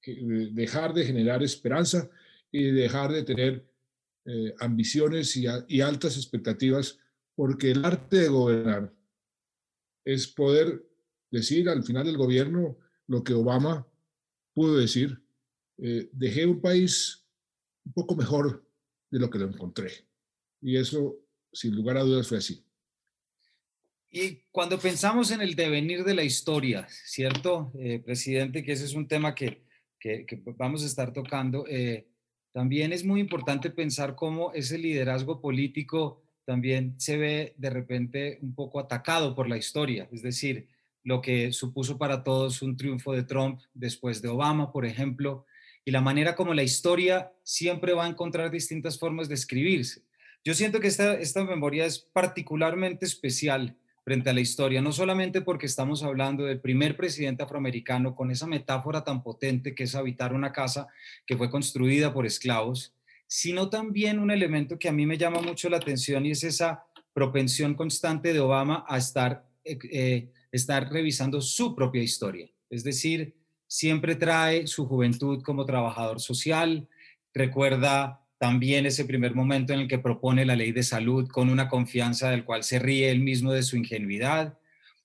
eh, 0.06 0.50
dejar 0.51 0.94
de 0.94 1.06
generar 1.06 1.44
esperanza 1.44 2.10
y 2.51 2.72
dejar 2.72 3.12
de 3.12 3.24
tener 3.24 3.65
eh, 4.25 4.53
ambiciones 4.60 5.36
y, 5.38 5.46
y 5.68 5.82
altas 5.82 6.18
expectativas, 6.18 7.00
porque 7.36 7.72
el 7.72 7.84
arte 7.84 8.18
de 8.18 8.27
gobernar 8.27 8.94
es 10.06 10.27
poder 10.27 10.86
decir 11.32 11.70
al 11.70 11.84
final 11.84 12.06
del 12.06 12.18
gobierno 12.18 12.77
lo 13.08 13.24
que 13.24 13.34
Obama 13.34 13.88
pudo 14.53 14.77
decir, 14.77 15.23
eh, 15.85 16.09
dejé 16.13 16.45
un 16.45 16.61
país 16.61 17.25
un 17.85 17.91
poco 17.91 18.15
mejor 18.15 18.65
de 19.11 19.19
lo 19.19 19.29
que 19.29 19.37
lo 19.37 19.49
encontré. 19.49 19.91
Y 20.61 20.77
eso, 20.77 21.17
sin 21.51 21.75
lugar 21.75 21.97
a 21.97 22.03
dudas, 22.03 22.25
fue 22.25 22.37
así. 22.37 22.65
Y 24.09 24.43
cuando 24.49 24.79
pensamos 24.79 25.29
en 25.31 25.41
el 25.41 25.55
devenir 25.55 26.05
de 26.05 26.13
la 26.13 26.23
historia, 26.23 26.87
¿cierto, 26.89 27.73
eh, 27.77 27.99
presidente? 27.99 28.63
Que 28.63 28.71
ese 28.71 28.85
es 28.85 28.93
un 28.93 29.09
tema 29.09 29.35
que, 29.35 29.65
que, 29.99 30.25
vamos 30.57 30.83
a 30.83 30.85
estar 30.85 31.11
tocando. 31.11 31.65
Eh, 31.67 32.07
también 32.53 32.93
es 32.93 33.03
muy 33.03 33.19
importante 33.19 33.69
pensar 33.69 34.15
cómo 34.15 34.53
ese 34.53 34.77
liderazgo 34.77 35.41
político 35.41 36.23
también 36.45 36.95
se 36.97 37.17
ve 37.17 37.55
de 37.57 37.69
repente 37.69 38.39
un 38.41 38.55
poco 38.55 38.79
atacado 38.79 39.35
por 39.35 39.49
la 39.49 39.57
historia. 39.57 40.07
Es 40.13 40.21
decir, 40.21 40.69
lo 41.03 41.21
que 41.21 41.51
supuso 41.51 41.97
para 41.97 42.23
todos 42.23 42.61
un 42.61 42.77
triunfo 42.77 43.11
de 43.11 43.23
Trump 43.23 43.59
después 43.73 44.21
de 44.21 44.29
Obama, 44.29 44.71
por 44.71 44.85
ejemplo, 44.85 45.45
y 45.85 45.91
la 45.91 46.01
manera 46.01 46.35
como 46.35 46.53
la 46.53 46.63
historia 46.63 47.31
siempre 47.43 47.93
va 47.93 48.05
a 48.05 48.09
encontrar 48.09 48.51
distintas 48.51 48.97
formas 48.97 49.27
de 49.27 49.35
escribirse. 49.35 50.01
Yo 50.43 50.53
siento 50.53 50.79
que 50.79 50.87
esta, 50.87 51.13
esta 51.15 51.43
memoria 51.43 51.85
es 51.85 51.99
particularmente 51.99 53.05
especial 53.05 53.77
frente 54.03 54.29
a 54.29 54.33
la 54.33 54.41
historia, 54.41 54.81
no 54.81 54.91
solamente 54.91 55.41
porque 55.41 55.65
estamos 55.65 56.03
hablando 56.03 56.43
del 56.43 56.59
primer 56.59 56.97
presidente 56.97 57.43
afroamericano 57.43 58.15
con 58.15 58.31
esa 58.31 58.47
metáfora 58.47 59.03
tan 59.03 59.23
potente 59.23 59.73
que 59.73 59.83
es 59.83 59.95
habitar 59.95 60.33
una 60.33 60.51
casa 60.51 60.87
que 61.25 61.37
fue 61.37 61.49
construida 61.49 62.13
por 62.13 62.25
esclavos, 62.25 62.93
sino 63.27 63.69
también 63.69 64.19
un 64.19 64.31
elemento 64.31 64.77
que 64.77 64.89
a 64.89 64.91
mí 64.91 65.05
me 65.05 65.17
llama 65.17 65.41
mucho 65.41 65.69
la 65.69 65.77
atención 65.77 66.25
y 66.25 66.31
es 66.31 66.43
esa 66.43 66.83
propensión 67.13 67.75
constante 67.75 68.33
de 68.33 68.41
Obama 68.41 68.83
a 68.87 68.97
estar 68.97 69.47
eh, 69.63 69.79
eh, 69.91 70.29
estar 70.51 70.91
revisando 70.91 71.41
su 71.41 71.73
propia 71.75 72.03
historia. 72.03 72.49
Es 72.69 72.83
decir, 72.83 73.35
siempre 73.74 74.15
trae 74.15 74.68
su 74.68 74.86
juventud 74.86 75.42
como 75.42 75.65
trabajador 75.65 76.20
social, 76.20 76.88
recuerda 77.34 78.22
también 78.38 78.86
ese 78.86 79.03
primer 79.03 79.34
momento 79.34 79.74
en 79.74 79.80
el 79.80 79.88
que 79.88 79.98
propone 79.98 80.46
la 80.46 80.56
ley 80.56 80.72
de 80.72 80.84
salud 80.84 81.27
con 81.27 81.50
una 81.50 81.70
confianza 81.70 82.30
del 82.30 82.46
cual 82.46 82.63
se 82.63 82.77
ríe 82.77 83.10
él 83.10 83.22
mismo 83.22 83.51
de 83.51 83.63
su 83.63 83.75
ingenuidad. 83.75 84.60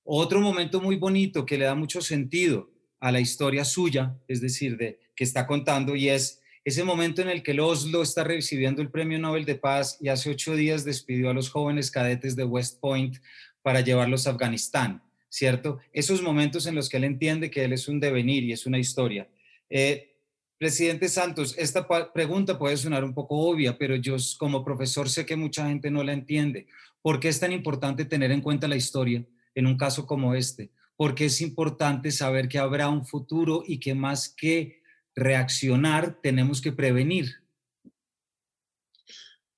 Otro 0.05 0.43
momento 0.43 0.83
muy 0.83 0.97
bonito 0.97 1.47
que 1.47 1.57
le 1.57 1.65
da 1.65 1.75
mucho 1.75 2.03
sentido 2.03 2.71
a 3.01 3.11
la 3.11 3.21
historia 3.21 3.65
suya, 3.65 4.15
es 4.29 4.43
decir, 4.43 4.77
de 4.77 5.01
que 5.17 5.25
está 5.25 5.47
contando 5.47 5.97
y 5.97 6.11
es 6.11 6.43
ese 6.63 6.85
momento 6.85 7.23
en 7.23 7.31
el 7.31 7.43
que 7.43 7.53
el 7.53 7.61
Oslo 7.61 8.03
está 8.03 8.23
recibiendo 8.23 8.83
el 8.83 8.91
Premio 8.91 9.19
Nobel 9.19 9.47
de 9.47 9.55
Paz 9.55 9.97
y 9.99 10.09
hace 10.09 10.29
ocho 10.29 10.55
días 10.55 10.85
despidió 10.85 11.31
a 11.31 11.35
los 11.35 11.49
jóvenes 11.49 11.91
cadetes 11.91 12.37
de 12.37 12.45
West 12.45 12.81
Point 12.81 13.17
para 13.63 13.81
llevarlos 13.81 14.27
a 14.27 14.33
Afganistán. 14.33 15.08
¿Cierto? 15.29 15.79
Esos 15.93 16.23
momentos 16.23 16.67
en 16.67 16.75
los 16.75 16.89
que 16.89 16.97
él 16.97 17.05
entiende 17.05 17.51
que 17.51 17.65
él 17.65 17.73
es 17.73 17.89
un 17.89 18.01
devenir 18.01 18.45
y 18.45 18.53
es 18.53 18.67
una 18.67 18.79
historia. 18.79 19.29
Eh, 19.71 20.17
presidente 20.59 21.09
Santos, 21.09 21.55
esta 21.59 21.87
pregunta 22.13 22.59
puede 22.59 22.77
sonar 22.77 23.05
un 23.05 23.15
poco 23.15 23.37
obvia, 23.37 23.79
pero 23.79 23.97
yo 23.97 24.17
como 24.39 24.65
profesor 24.65 25.09
sé 25.09 25.27
que 25.27 25.37
mucha 25.37 25.67
gente 25.69 25.91
no 25.91 26.03
la 26.03 26.13
entiende. 26.13 26.67
¿Por 27.03 27.21
qué 27.21 27.29
es 27.29 27.41
tan 27.41 27.53
importante 27.53 28.05
tener 28.05 28.33
en 28.33 28.41
cuenta 28.41 28.69
la 28.69 28.77
historia 28.77 29.25
en 29.55 29.67
un 29.67 29.77
caso 29.77 30.07
como 30.07 30.35
este? 30.35 30.71
Porque 30.97 31.27
es 31.27 31.41
importante 31.41 32.11
saber 32.11 32.49
que 32.49 32.59
habrá 32.59 32.89
un 32.89 33.07
futuro 33.07 33.63
y 33.67 33.79
que 33.79 33.95
más 33.95 34.29
que 34.29 34.79
reaccionar, 35.15 36.21
tenemos 36.23 36.61
que 36.61 36.73
prevenir. 36.73 37.43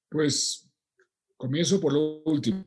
Pues 0.09 0.71
comienzo 1.37 1.81
por 1.81 1.93
lo 1.93 2.23
último. 2.25 2.65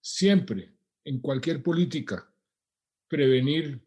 Siempre, 0.00 0.72
en 1.04 1.20
cualquier 1.20 1.62
política, 1.62 2.28
prevenir 3.14 3.80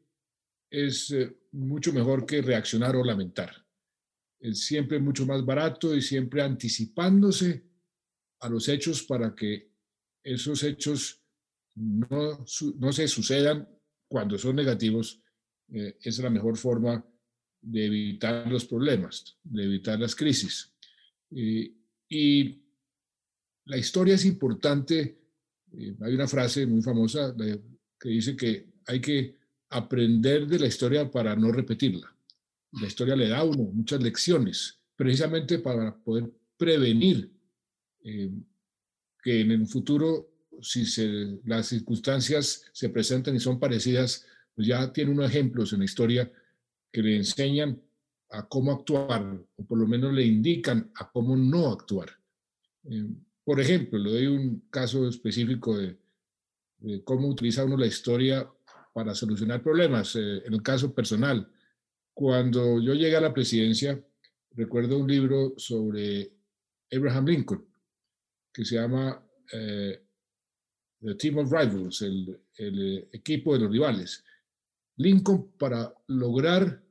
es 0.70 1.12
eh, 1.12 1.38
mucho 1.52 1.92
mejor 1.92 2.26
que 2.26 2.42
reaccionar 2.42 2.96
o 2.96 3.04
lamentar. 3.04 3.52
Es 4.40 4.66
siempre 4.66 5.00
mucho 5.00 5.26
más 5.26 5.46
barato 5.46 5.94
y 5.94 6.02
siempre 6.02 6.42
anticipándose 6.42 7.66
a 8.40 8.48
los 8.48 8.70
hechos 8.70 9.04
para 9.04 9.36
que 9.36 9.70
esos 10.24 10.64
hechos 10.64 11.22
no, 11.76 12.46
no 12.80 12.94
se 12.94 13.08
sucedan 13.10 13.68
cuando 14.08 14.38
son 14.38 14.56
negativos. 14.56 15.22
Eh, 15.74 15.98
es 16.02 16.20
la 16.20 16.30
mejor 16.30 16.58
forma 16.58 17.06
de 17.60 17.86
evitar 17.86 18.50
los 18.50 18.64
problemas, 18.64 19.38
de 19.44 19.64
evitar 19.66 20.00
las 20.00 20.16
crisis. 20.16 20.74
y 21.30 22.64
la 23.66 23.78
historia 23.78 24.16
es 24.16 24.24
importante. 24.24 25.20
Eh, 25.74 25.96
hay 26.00 26.14
una 26.14 26.28
frase 26.30 26.66
muy 26.66 26.82
famosa 26.82 27.36
que 28.00 28.10
dice 28.10 28.38
que 28.38 28.77
hay 28.88 29.02
que 29.02 29.36
aprender 29.70 30.48
de 30.48 30.60
la 30.60 30.68
historia 30.68 31.12
para 31.12 31.36
no 31.36 31.52
repetirla. 31.52 32.14
La 32.72 32.88
historia 32.88 33.16
le 33.16 33.28
da 33.28 33.40
a 33.40 33.44
uno 33.44 33.64
muchas 33.64 34.02
lecciones, 34.02 34.80
precisamente 34.96 35.60
para 35.60 35.96
poder 35.96 36.32
prevenir 36.58 37.32
eh, 38.04 38.32
que 39.22 39.42
en 39.42 39.52
el 39.52 39.68
futuro, 39.68 40.30
si 40.62 40.86
las 41.44 41.68
circunstancias 41.68 42.66
se 42.72 42.90
presentan 42.90 43.36
y 43.36 43.40
son 43.40 43.60
parecidas, 43.60 44.26
pues 44.56 44.68
ya 44.68 44.92
tiene 44.92 45.12
unos 45.12 45.30
ejemplos 45.30 45.74
en 45.74 45.80
la 45.80 45.86
historia 45.86 46.32
que 46.92 47.02
le 47.02 47.18
enseñan 47.18 47.82
a 48.30 48.48
cómo 48.48 48.72
actuar, 48.72 49.40
o 49.56 49.66
por 49.66 49.78
lo 49.78 49.88
menos 49.88 50.14
le 50.14 50.26
indican 50.26 50.92
a 50.96 51.10
cómo 51.12 51.36
no 51.36 51.72
actuar. 51.72 52.10
Eh, 52.90 53.08
por 53.44 53.60
ejemplo, 53.60 54.00
le 54.00 54.12
doy 54.12 54.28
un 54.28 54.68
caso 54.70 55.08
específico 55.08 55.78
de, 55.78 55.98
de 56.80 57.04
cómo 57.04 57.28
utiliza 57.28 57.66
uno 57.66 57.78
la 57.78 57.88
historia 57.88 58.50
para 58.98 59.14
solucionar 59.14 59.62
problemas. 59.62 60.16
Eh, 60.16 60.42
en 60.44 60.56
el 60.56 60.64
caso 60.64 60.92
personal, 60.92 61.48
cuando 62.16 62.82
yo 62.82 62.96
llegué 62.96 63.16
a 63.16 63.22
la 63.22 63.32
presidencia, 63.32 64.04
recuerdo 64.56 64.98
un 64.98 65.08
libro 65.08 65.54
sobre 65.56 66.32
Abraham 66.92 67.28
Lincoln, 67.28 67.66
que 68.52 68.66
se 68.66 68.74
llama 68.74 69.24
eh, 69.54 70.02
The 71.00 71.14
Team 71.14 71.38
of 71.38 71.52
Rivals, 71.52 72.02
el, 72.02 73.08
equipo 73.12 73.54
de 73.54 73.60
los 73.60 73.72
rivales. 73.72 74.24
Lincoln, 74.96 75.52
para 75.60 75.94
lograr 76.08 76.82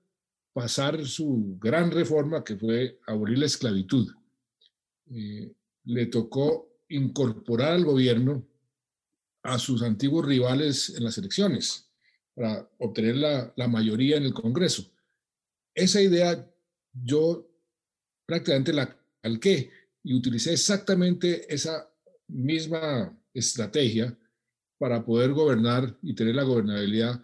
pasar 0.52 1.04
su 1.06 1.58
gran 1.58 1.90
reforma, 1.90 2.44
que 2.44 2.54
fue 2.54 3.00
abolir 3.08 3.38
la 3.38 3.46
esclavitud, 3.46 4.14
eh, 5.10 5.52
le 5.86 6.06
tocó 6.06 6.68
incorporar 6.88 7.72
al 7.72 7.84
gobierno 7.84 8.46
a 9.42 9.58
sus 9.58 9.82
antiguos 9.82 10.24
rivales 10.24 10.94
en 10.96 11.02
las 11.02 11.18
elecciones 11.18 11.85
para 12.36 12.70
obtener 12.78 13.16
la, 13.16 13.68
mayoría 13.68 14.18
en 14.18 14.24
el 14.24 14.34
Congreso. 14.34 14.92
Esa 15.74 16.02
idea 16.02 16.46
yo 16.92 17.50
prácticamente 18.26 18.74
la 18.74 18.94
calqué 19.22 19.70
y 20.02 20.14
utilicé 20.14 20.52
exactamente 20.52 21.52
esa 21.52 21.90
misma 22.28 23.18
estrategia 23.32 24.16
para 24.78 25.04
poder 25.04 25.32
gobernar 25.32 25.96
y 26.02 26.14
tener 26.14 26.34
la 26.34 26.42
gobernabilidad 26.42 27.22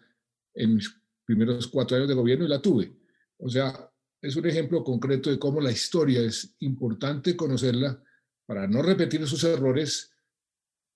en 0.54 0.76
mis 0.76 0.94
primeros 1.26 1.68
cuatro 1.68 1.96
años 1.96 2.08
de 2.08 2.14
gobierno 2.14 2.46
y 2.46 2.48
la 2.48 2.62
tuve. 2.62 2.92
O 3.38 3.50
sea, 3.50 3.92
es 4.22 4.34
un 4.36 4.46
ejemplo 4.46 4.82
concreto 4.82 5.30
de 5.30 5.38
cómo 5.38 5.60
la 5.60 5.72
historia 5.72 6.22
es 6.22 6.56
importante 6.60 7.36
conocerla 7.36 8.02
para 8.46 8.66
no 8.66 8.82
repetir 8.82 9.26
sus 9.26 9.44
errores, 9.44 10.10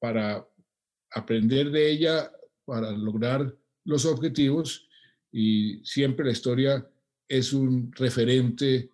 para 0.00 0.49
aprender 1.11 1.70
de 1.70 1.90
ella, 1.90 2.32
para 2.64 2.90
lograr 2.92 3.54
los 3.87 4.05
objetivos 4.05 4.87
y 5.33 5.81
siempre 5.85 6.26
la 6.26 6.33
historia 6.33 6.87
es 7.28 7.52
un 7.52 7.90
referente 7.93 8.90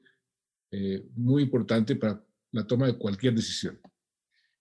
eh, 0.71 1.05
muy 1.17 1.43
importante 1.43 1.97
para 1.97 2.25
la 2.53 2.67
toma 2.67 2.87
de 2.87 2.97
cualquier 2.97 3.35
decisión. 3.35 3.81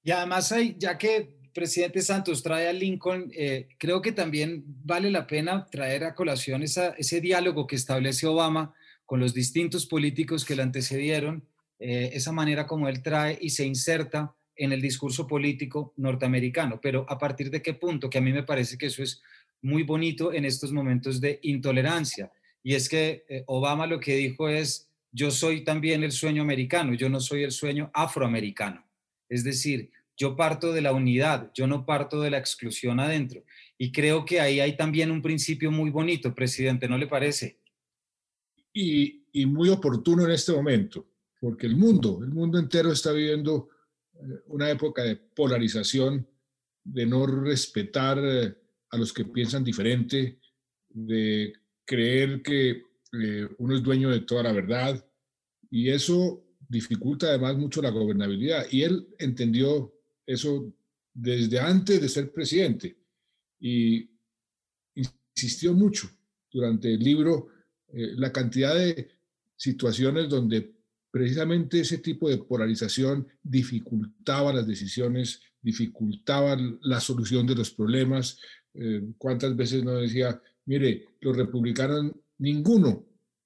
Y 0.03 0.11
además, 0.11 0.51
hay, 0.51 0.75
ya 0.77 0.97
que 0.97 1.37
presidente 1.53 2.01
Santos 2.01 2.41
trae 2.41 2.67
a 2.67 2.73
Lincoln, 2.73 3.31
eh, 3.35 3.69
creo 3.77 4.01
que 4.01 4.11
también 4.11 4.63
vale 4.65 5.11
la 5.11 5.27
pena 5.27 5.67
traer 5.69 6.03
a 6.03 6.15
colación 6.15 6.63
ese 6.63 7.21
diálogo 7.21 7.67
que 7.67 7.75
establece 7.75 8.25
Obama 8.25 8.73
con 9.05 9.19
los 9.19 9.33
distintos 9.33 9.85
políticos 9.85 10.45
que 10.45 10.55
le 10.55 10.63
antecedieron, 10.63 11.45
eh, 11.79 12.11
esa 12.13 12.31
manera 12.31 12.67
como 12.67 12.87
él 12.87 13.01
trae 13.01 13.37
y 13.41 13.49
se 13.49 13.65
inserta 13.65 14.33
en 14.55 14.71
el 14.71 14.81
discurso 14.81 15.27
político 15.27 15.93
norteamericano. 15.97 16.79
Pero 16.81 17.05
a 17.09 17.17
partir 17.17 17.49
de 17.49 17.61
qué 17.61 17.73
punto, 17.73 18.09
que 18.09 18.19
a 18.19 18.21
mí 18.21 18.31
me 18.31 18.43
parece 18.43 18.77
que 18.77 18.85
eso 18.85 19.03
es 19.03 19.21
muy 19.61 19.83
bonito 19.83 20.33
en 20.33 20.45
estos 20.45 20.71
momentos 20.71 21.21
de 21.21 21.39
intolerancia. 21.43 22.31
Y 22.63 22.75
es 22.75 22.89
que 22.89 23.25
eh, 23.27 23.43
Obama 23.47 23.87
lo 23.87 23.99
que 23.99 24.15
dijo 24.15 24.49
es, 24.49 24.89
yo 25.11 25.31
soy 25.31 25.63
también 25.63 26.03
el 26.03 26.11
sueño 26.11 26.41
americano, 26.41 26.93
yo 26.93 27.09
no 27.09 27.19
soy 27.19 27.43
el 27.43 27.51
sueño 27.51 27.91
afroamericano. 27.93 28.85
Es 29.29 29.43
decir, 29.43 29.91
yo 30.17 30.35
parto 30.35 30.71
de 30.71 30.81
la 30.81 30.93
unidad, 30.93 31.51
yo 31.53 31.67
no 31.67 31.85
parto 31.85 32.21
de 32.21 32.29
la 32.29 32.37
exclusión 32.37 32.99
adentro. 32.99 33.43
Y 33.77 33.91
creo 33.91 34.25
que 34.25 34.39
ahí 34.39 34.59
hay 34.59 34.77
también 34.77 35.09
un 35.09 35.21
principio 35.21 35.71
muy 35.71 35.89
bonito, 35.89 36.35
presidente, 36.35 36.87
¿no 36.87 36.97
le 36.97 37.07
parece? 37.07 37.59
Y, 38.73 39.17
muy 39.47 39.69
oportuno 39.69 40.25
en 40.25 40.31
este 40.31 40.51
momento, 40.51 41.07
porque 41.39 41.65
el 41.65 41.75
mundo, 41.75 42.19
el 42.21 42.29
mundo 42.29 42.59
entero 42.59 42.91
está 42.91 43.11
viviendo 43.11 43.69
eh, 44.13 44.19
una 44.47 44.69
época 44.69 45.03
de 45.03 45.15
polarización, 45.15 46.27
de 46.83 47.05
no 47.05 47.25
respetar 47.25 48.19
eh, 48.21 48.55
a 48.91 48.97
los 48.97 49.13
que 49.13 49.25
piensan 49.25 49.63
diferente, 49.63 50.39
de 50.89 51.53
creer 51.85 52.41
que 52.41 52.83
eh, 53.13 53.47
uno 53.57 53.75
es 53.75 53.83
dueño 53.83 54.09
de 54.09 54.21
toda 54.21 54.43
la 54.43 54.51
verdad, 54.51 55.03
y 55.69 55.89
eso 55.89 56.43
dificulta 56.67 57.27
además 57.27 57.57
mucho 57.57 57.81
la 57.81 57.89
gobernabilidad. 57.89 58.65
Y 58.71 58.83
él 58.83 59.07
entendió 59.19 59.93
eso 60.25 60.73
desde 61.13 61.59
antes 61.59 62.01
de 62.01 62.09
ser 62.09 62.31
presidente 62.31 62.97
y 63.59 64.09
insistió 64.95 65.73
mucho 65.73 66.09
durante 66.51 66.93
el 66.93 66.99
libro 66.99 67.47
eh, 67.89 68.13
la 68.15 68.31
cantidad 68.31 68.75
de 68.75 69.09
situaciones 69.55 70.29
donde 70.29 70.73
precisamente 71.11 71.81
ese 71.81 71.97
tipo 71.97 72.29
de 72.29 72.37
polarización 72.37 73.27
dificultaba 73.43 74.53
las 74.53 74.65
decisiones, 74.65 75.41
dificultaba 75.61 76.57
la 76.81 76.99
solución 77.01 77.45
de 77.45 77.55
los 77.55 77.71
problemas. 77.71 78.39
Eh, 78.73 79.01
¿Cuántas 79.17 79.55
veces 79.55 79.83
no 79.83 79.95
decía, 79.95 80.41
mire, 80.65 81.05
los 81.19 81.35
republicanos, 81.35 82.11
ninguno 82.37 83.05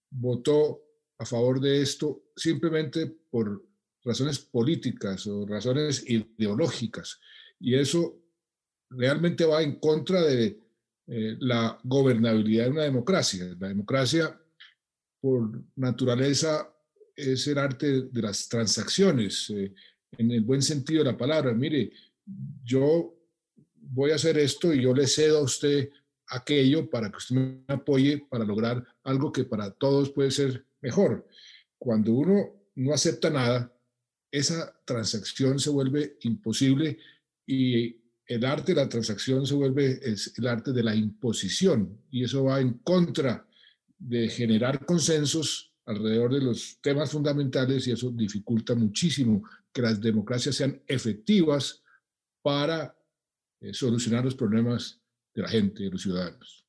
votó 0.10 0.82
a 1.18 1.26
favor 1.26 1.60
de 1.60 1.82
esto 1.82 2.26
simplemente 2.36 3.08
por 3.30 3.64
razones 4.06 4.40
políticas 4.40 5.26
o 5.28 5.46
razones 5.46 6.04
ideológicas. 6.08 7.20
Y 7.60 7.76
eso 7.76 8.22
realmente 8.90 9.46
va 9.46 9.64
en 9.64 9.80
contra 9.80 10.22
de 10.22 10.60
eh, 11.08 11.36
la 11.40 11.78
gobernabilidad 11.84 12.66
de 12.66 12.72
una 12.72 12.84
democracia. 12.84 13.46
La 13.60 13.68
democracia, 13.68 14.40
por 15.20 15.64
naturaleza, 15.76 16.72
es 17.16 17.48
el 17.48 17.58
arte 17.58 18.04
de 18.04 18.22
las 18.22 18.48
transacciones, 18.48 19.50
eh, 19.50 19.74
en 20.18 20.32
el 20.32 20.42
buen 20.42 20.62
sentido 20.62 21.04
de 21.04 21.12
la 21.12 21.18
palabra. 21.18 21.54
Mire, 21.54 21.92
yo 22.64 23.15
voy 23.90 24.12
a 24.12 24.16
hacer 24.16 24.38
esto 24.38 24.74
y 24.74 24.84
yo 24.84 24.94
le 24.94 25.08
cedo 25.08 25.40
a 25.40 25.44
usted 25.44 25.90
aquello 26.28 26.90
para 26.90 27.10
que 27.10 27.18
usted 27.18 27.36
me 27.36 27.64
apoye 27.68 28.26
para 28.30 28.46
lograr 28.46 28.84
algo 29.04 29.32
que 29.32 29.44
para 29.44 29.72
todos 29.72 30.12
puede 30.12 30.32
ser 30.32 30.66
mejor. 30.82 31.28
Cuando 31.78 32.14
uno 32.14 32.70
no 32.76 32.94
acepta 32.94 33.30
nada, 33.30 33.72
esa 34.32 34.78
transacción 34.86 35.60
se 35.60 35.70
vuelve 35.70 36.18
imposible 36.22 36.98
y 37.46 38.02
el 38.28 38.44
arte 38.44 38.74
de 38.74 38.82
la 38.82 38.90
transacción 38.90 39.46
se 39.46 39.54
vuelve 39.54 40.00
es 40.02 40.34
el 40.38 40.48
arte 40.48 40.72
de 40.72 40.84
la 40.84 40.96
imposición 40.96 42.02
y 42.10 42.24
eso 42.24 42.46
va 42.46 42.60
en 42.60 42.80
contra 42.80 43.48
de 43.98 44.28
generar 44.30 44.86
consensos 44.86 45.74
alrededor 45.86 46.34
de 46.34 46.42
los 46.42 46.80
temas 46.82 47.12
fundamentales 47.12 47.88
y 47.88 47.92
eso 47.92 48.10
dificulta 48.10 48.74
muchísimo 48.74 49.44
que 49.72 49.84
las 49.84 50.02
democracias 50.02 50.56
sean 50.56 50.82
efectivas 50.88 51.84
para 52.42 52.96
solucionar 53.74 54.24
los 54.24 54.36
problemas 54.36 55.02
de 55.34 55.42
la 55.42 55.50
gente, 55.50 55.84
de 55.84 55.90
los 55.90 56.02
ciudadanos 56.02 56.66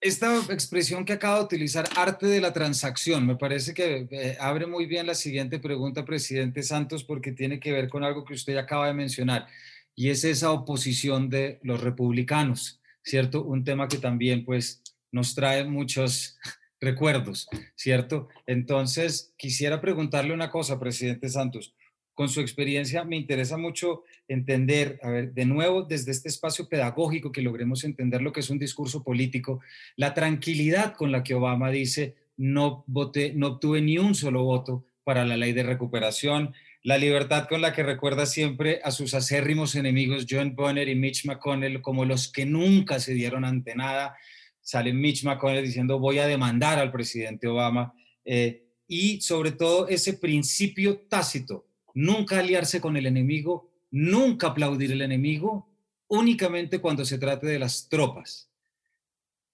esta 0.00 0.38
expresión 0.50 1.04
que 1.04 1.12
acaba 1.12 1.38
de 1.38 1.44
utilizar, 1.44 1.86
arte 1.96 2.26
de 2.26 2.40
la 2.40 2.52
transacción, 2.52 3.26
me 3.26 3.36
parece 3.36 3.74
que 3.74 4.08
eh, 4.10 4.36
abre 4.40 4.66
muy 4.66 4.86
bien 4.86 5.06
la 5.06 5.14
siguiente 5.14 5.58
pregunta, 5.58 6.06
presidente 6.06 6.62
Santos, 6.62 7.04
porque 7.04 7.32
tiene 7.32 7.60
que 7.60 7.72
ver 7.72 7.88
con 7.90 8.02
algo 8.02 8.24
que 8.24 8.32
usted 8.32 8.56
acaba 8.56 8.86
de 8.86 8.94
mencionar, 8.94 9.46
y 9.94 10.08
es 10.08 10.24
esa 10.24 10.52
oposición 10.52 11.28
de 11.28 11.60
los 11.62 11.82
republicanos, 11.82 12.80
¿cierto? 13.04 13.44
Un 13.44 13.62
tema 13.64 13.88
que 13.88 13.98
también 13.98 14.44
pues 14.44 14.82
nos 15.12 15.34
trae 15.34 15.64
muchos 15.64 16.38
recuerdos, 16.80 17.46
¿cierto? 17.76 18.28
Entonces, 18.46 19.34
quisiera 19.36 19.82
preguntarle 19.82 20.32
una 20.32 20.50
cosa, 20.50 20.80
presidente 20.80 21.28
Santos 21.28 21.74
con 22.20 22.28
su 22.28 22.42
experiencia, 22.42 23.02
me 23.02 23.16
interesa 23.16 23.56
mucho 23.56 24.02
entender, 24.28 25.00
a 25.02 25.08
ver, 25.08 25.32
de 25.32 25.46
nuevo, 25.46 25.84
desde 25.84 26.10
este 26.10 26.28
espacio 26.28 26.68
pedagógico, 26.68 27.32
que 27.32 27.40
logremos 27.40 27.82
entender 27.82 28.20
lo 28.20 28.30
que 28.30 28.40
es 28.40 28.50
un 28.50 28.58
discurso 28.58 29.02
político, 29.02 29.60
la 29.96 30.12
tranquilidad 30.12 30.92
con 30.96 31.12
la 31.12 31.22
que 31.22 31.32
Obama 31.32 31.70
dice, 31.70 32.16
no 32.36 32.84
voté, 32.86 33.32
no 33.34 33.46
obtuve 33.46 33.80
ni 33.80 33.96
un 33.96 34.14
solo 34.14 34.44
voto 34.44 34.84
para 35.02 35.24
la 35.24 35.38
ley 35.38 35.54
de 35.54 35.62
recuperación, 35.62 36.52
la 36.82 36.98
libertad 36.98 37.48
con 37.48 37.62
la 37.62 37.72
que 37.72 37.84
recuerda 37.84 38.26
siempre 38.26 38.82
a 38.84 38.90
sus 38.90 39.14
acérrimos 39.14 39.74
enemigos 39.74 40.26
John 40.28 40.54
Bonner 40.54 40.90
y 40.90 40.96
Mitch 40.96 41.24
McConnell 41.24 41.80
como 41.80 42.04
los 42.04 42.30
que 42.30 42.44
nunca 42.44 43.00
se 43.00 43.14
dieron 43.14 43.46
ante 43.46 43.74
nada. 43.74 44.14
Sale 44.60 44.92
Mitch 44.92 45.24
McConnell 45.24 45.64
diciendo 45.64 45.98
voy 45.98 46.18
a 46.18 46.26
demandar 46.26 46.78
al 46.80 46.92
presidente 46.92 47.48
Obama. 47.48 47.94
Eh, 48.26 48.66
y 48.86 49.22
sobre 49.22 49.52
todo 49.52 49.88
ese 49.88 50.12
principio 50.18 50.98
tácito 51.08 51.69
nunca 51.94 52.38
aliarse 52.38 52.80
con 52.80 52.96
el 52.96 53.06
enemigo, 53.06 53.70
nunca 53.90 54.48
aplaudir 54.48 54.92
el 54.92 55.02
enemigo, 55.02 55.68
únicamente 56.08 56.80
cuando 56.80 57.04
se 57.04 57.18
trate 57.18 57.46
de 57.46 57.58
las 57.58 57.88
tropas. 57.88 58.50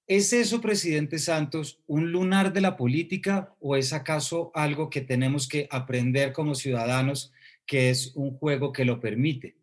¿Es 0.06 0.32
eso, 0.32 0.60
presidente 0.60 1.18
Santos, 1.18 1.80
un 1.86 2.12
lunar 2.12 2.52
de 2.52 2.60
la 2.60 2.76
política 2.76 3.56
o 3.60 3.76
es 3.76 3.92
acaso 3.92 4.52
algo 4.54 4.88
que 4.88 5.00
tenemos 5.00 5.48
que 5.48 5.66
aprender 5.70 6.32
como 6.32 6.54
ciudadanos 6.54 7.32
que 7.66 7.90
es 7.90 8.14
un 8.14 8.36
juego 8.38 8.72
que 8.72 8.84
lo 8.84 9.00
permite? 9.00 9.56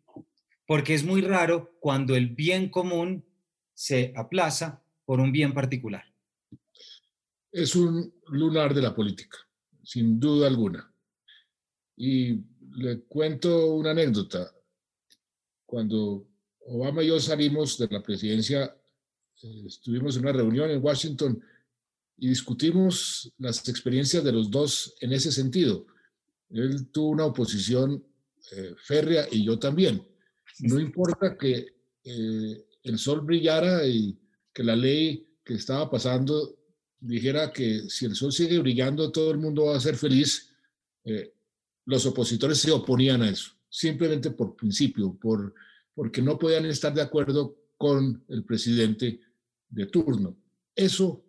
Porque 0.66 0.92
es 0.92 1.02
muy 1.02 1.22
raro 1.22 1.74
cuando 1.80 2.14
el 2.14 2.28
bien 2.28 2.68
común 2.68 3.24
se 3.72 4.12
aplaza 4.16 4.82
por 5.06 5.18
un 5.18 5.32
bien 5.32 5.54
particular. 5.54 6.04
Es 7.50 7.74
un 7.74 8.12
lunar 8.26 8.74
de 8.74 8.82
la 8.82 8.94
política, 8.94 9.38
sin 9.82 10.20
duda 10.20 10.46
alguna. 10.46 10.92
Y 11.96 12.40
le 12.74 13.00
cuento 13.02 13.74
una 13.74 13.90
anécdota. 13.90 14.52
Cuando 15.66 16.26
Obama 16.66 17.02
y 17.02 17.08
yo 17.08 17.20
salimos 17.20 17.78
de 17.78 17.88
la 17.88 18.02
presidencia, 18.02 18.76
eh, 19.42 19.64
estuvimos 19.66 20.16
en 20.16 20.22
una 20.22 20.32
reunión 20.32 20.70
en 20.70 20.82
Washington 20.82 21.42
y 22.16 22.28
discutimos 22.28 23.32
las 23.38 23.68
experiencias 23.68 24.22
de 24.24 24.32
los 24.32 24.50
dos 24.50 24.94
en 25.00 25.12
ese 25.12 25.32
sentido. 25.32 25.86
Él 26.50 26.88
tuvo 26.90 27.10
una 27.10 27.26
oposición 27.26 28.04
eh, 28.52 28.74
férrea 28.78 29.26
y 29.30 29.44
yo 29.44 29.58
también. 29.58 30.06
No 30.60 30.78
importa 30.78 31.36
que 31.36 31.74
eh, 32.04 32.66
el 32.82 32.98
sol 32.98 33.22
brillara 33.22 33.86
y 33.86 34.16
que 34.52 34.62
la 34.62 34.76
ley 34.76 35.26
que 35.44 35.54
estaba 35.54 35.90
pasando 35.90 36.56
dijera 37.00 37.52
que 37.52 37.88
si 37.88 38.06
el 38.06 38.14
sol 38.14 38.32
sigue 38.32 38.58
brillando 38.58 39.10
todo 39.10 39.30
el 39.32 39.38
mundo 39.38 39.66
va 39.66 39.76
a 39.76 39.80
ser 39.80 39.96
feliz, 39.96 40.50
los 41.86 42.06
opositores 42.06 42.58
se 42.58 42.70
oponían 42.70 43.22
a 43.22 43.30
eso, 43.30 43.52
simplemente 43.68 44.30
por 44.30 44.56
principio, 44.56 45.14
por, 45.20 45.54
porque 45.94 46.22
no 46.22 46.38
podían 46.38 46.66
estar 46.66 46.92
de 46.94 47.02
acuerdo 47.02 47.56
con 47.76 48.24
el 48.28 48.44
presidente 48.44 49.20
de 49.68 49.86
turno. 49.86 50.36
eso, 50.74 51.24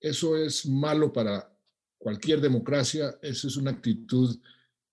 eso 0.00 0.36
es 0.36 0.66
malo 0.66 1.12
para 1.12 1.50
cualquier 1.98 2.40
democracia, 2.40 3.18
eso 3.22 3.48
es 3.48 3.56
una 3.56 3.70
actitud 3.70 4.38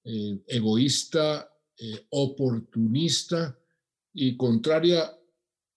eh, 0.03 0.41
egoísta, 0.47 1.53
eh, 1.77 2.07
oportunista 2.09 3.57
y 4.13 4.37
contraria 4.37 5.11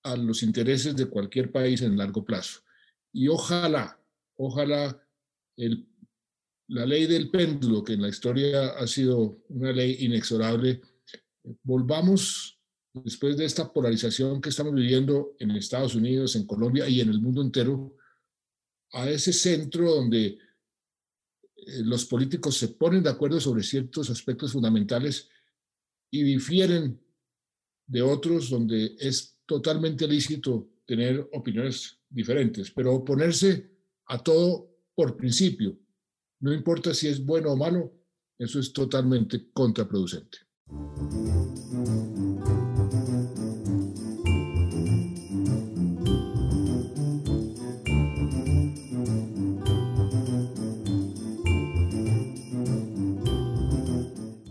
a 0.02 0.16
los 0.16 0.42
intereses 0.42 0.94
de 0.94 1.06
cualquier 1.06 1.50
país 1.50 1.82
en 1.82 1.96
largo 1.96 2.24
plazo. 2.24 2.60
Y 3.12 3.28
ojalá, 3.28 3.98
ojalá 4.36 5.00
el, 5.56 5.88
la 6.68 6.86
ley 6.86 7.06
del 7.06 7.30
péndulo, 7.30 7.84
que 7.84 7.94
en 7.94 8.02
la 8.02 8.08
historia 8.08 8.70
ha 8.70 8.86
sido 8.86 9.42
una 9.48 9.72
ley 9.72 9.98
inexorable, 10.00 10.80
volvamos 11.62 12.58
después 12.92 13.36
de 13.36 13.44
esta 13.44 13.72
polarización 13.72 14.40
que 14.40 14.48
estamos 14.48 14.74
viviendo 14.74 15.34
en 15.38 15.50
Estados 15.50 15.94
Unidos, 15.94 16.36
en 16.36 16.46
Colombia 16.46 16.88
y 16.88 17.00
en 17.00 17.10
el 17.10 17.20
mundo 17.20 17.42
entero, 17.42 17.96
a 18.92 19.10
ese 19.10 19.32
centro 19.32 19.90
donde 19.90 20.26
eh, 20.26 21.82
los 21.84 22.04
políticos 22.04 22.56
se 22.56 22.68
ponen 22.68 23.02
de 23.02 23.10
acuerdo 23.10 23.40
sobre 23.40 23.62
ciertos 23.62 24.08
aspectos 24.10 24.52
fundamentales 24.52 25.28
y 26.10 26.22
difieren 26.22 27.00
de 27.86 28.02
otros 28.02 28.50
donde 28.50 28.94
es 28.98 29.36
totalmente 29.44 30.06
lícito 30.06 30.68
tener 30.86 31.28
opiniones 31.32 31.98
diferentes, 32.08 32.70
pero 32.70 32.94
oponerse 32.94 33.70
a 34.06 34.22
todo 34.22 34.70
por 34.94 35.16
principio, 35.16 35.76
no 36.44 36.52
importa 36.52 36.92
si 36.92 37.08
es 37.08 37.24
bueno 37.24 37.52
o 37.52 37.56
malo, 37.56 37.90
eso 38.38 38.60
es 38.60 38.74
totalmente 38.74 39.46
contraproducente. 39.54 40.36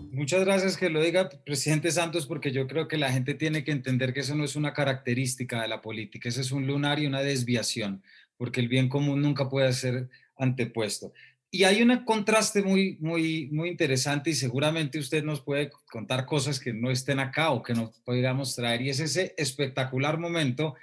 Muchas 0.09 0.45
gracias 0.45 0.77
que 0.77 0.89
lo 0.89 0.99
diga, 0.99 1.29
presidente 1.45 1.91
Santos, 1.91 2.25
porque 2.25 2.51
yo 2.51 2.65
creo 2.65 2.87
que 2.87 2.97
la 2.97 3.11
gente 3.11 3.35
tiene 3.35 3.63
que 3.63 3.71
entender 3.71 4.13
que 4.15 4.21
eso 4.21 4.33
no 4.33 4.45
es 4.45 4.55
una 4.55 4.73
característica 4.73 5.61
de 5.61 5.67
la 5.67 5.83
política, 5.83 6.27
ese 6.27 6.41
es 6.41 6.51
un 6.51 6.65
lunar 6.65 6.97
y 6.97 7.05
una 7.05 7.21
desviación, 7.21 8.01
porque 8.35 8.61
el 8.61 8.67
bien 8.67 8.89
común 8.89 9.21
nunca 9.21 9.47
puede 9.47 9.71
ser 9.73 10.09
antepuesto. 10.35 11.13
Y 11.55 11.65
hay 11.65 11.83
un 11.83 11.95
contraste 12.03 12.63
muy, 12.63 12.97
muy, 12.99 13.47
muy 13.51 13.69
interesante 13.69 14.31
y 14.31 14.33
seguramente 14.33 14.97
usted 14.97 15.23
nos 15.23 15.41
puede 15.41 15.69
contar 15.91 16.25
cosas 16.25 16.59
que 16.59 16.73
no 16.73 16.89
estén 16.89 17.19
acá 17.19 17.51
o 17.51 17.61
que 17.61 17.75
no 17.75 17.93
podamos 18.03 18.55
traer, 18.55 18.81
y 18.81 18.89
es 18.89 18.99
ese 18.99 19.35
espectacular 19.37 20.17
momento 20.17 20.73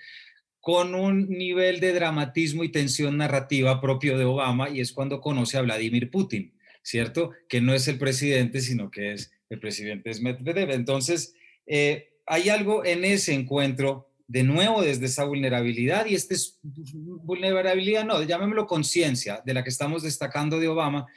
con 0.60 0.94
un 0.94 1.28
nivel 1.28 1.80
de 1.80 1.92
dramatismo 1.92 2.62
y 2.62 2.68
tensión 2.68 3.16
narrativa 3.16 3.80
propio 3.80 4.16
de 4.16 4.26
Obama, 4.26 4.70
y 4.70 4.78
es 4.78 4.92
cuando 4.92 5.20
conoce 5.20 5.58
a 5.58 5.62
Vladimir 5.62 6.08
Putin, 6.08 6.54
¿cierto? 6.84 7.32
Que 7.48 7.60
no 7.60 7.74
es 7.74 7.88
el 7.88 7.98
presidente, 7.98 8.60
sino 8.60 8.92
que 8.92 9.14
es 9.14 9.32
el 9.48 9.58
presidente 9.58 10.10
es 10.10 10.22
Medvedev. 10.22 10.70
Entonces, 10.70 11.34
eh, 11.66 12.12
hay 12.26 12.48
algo 12.48 12.84
en 12.84 13.04
ese 13.04 13.34
encuentro, 13.34 14.09
de 14.30 14.44
nuevo 14.44 14.80
desde 14.80 15.06
esa 15.06 15.24
vulnerabilidad, 15.24 16.06
y 16.06 16.14
esta 16.14 16.34
es 16.34 16.60
vulnerabilidad, 16.62 18.04
no, 18.04 18.22
llamémoslo 18.22 18.64
conciencia, 18.64 19.42
de 19.44 19.54
la 19.54 19.64
que 19.64 19.70
estamos 19.70 20.04
destacando 20.04 20.60
de 20.60 20.68
Obama. 20.68 21.08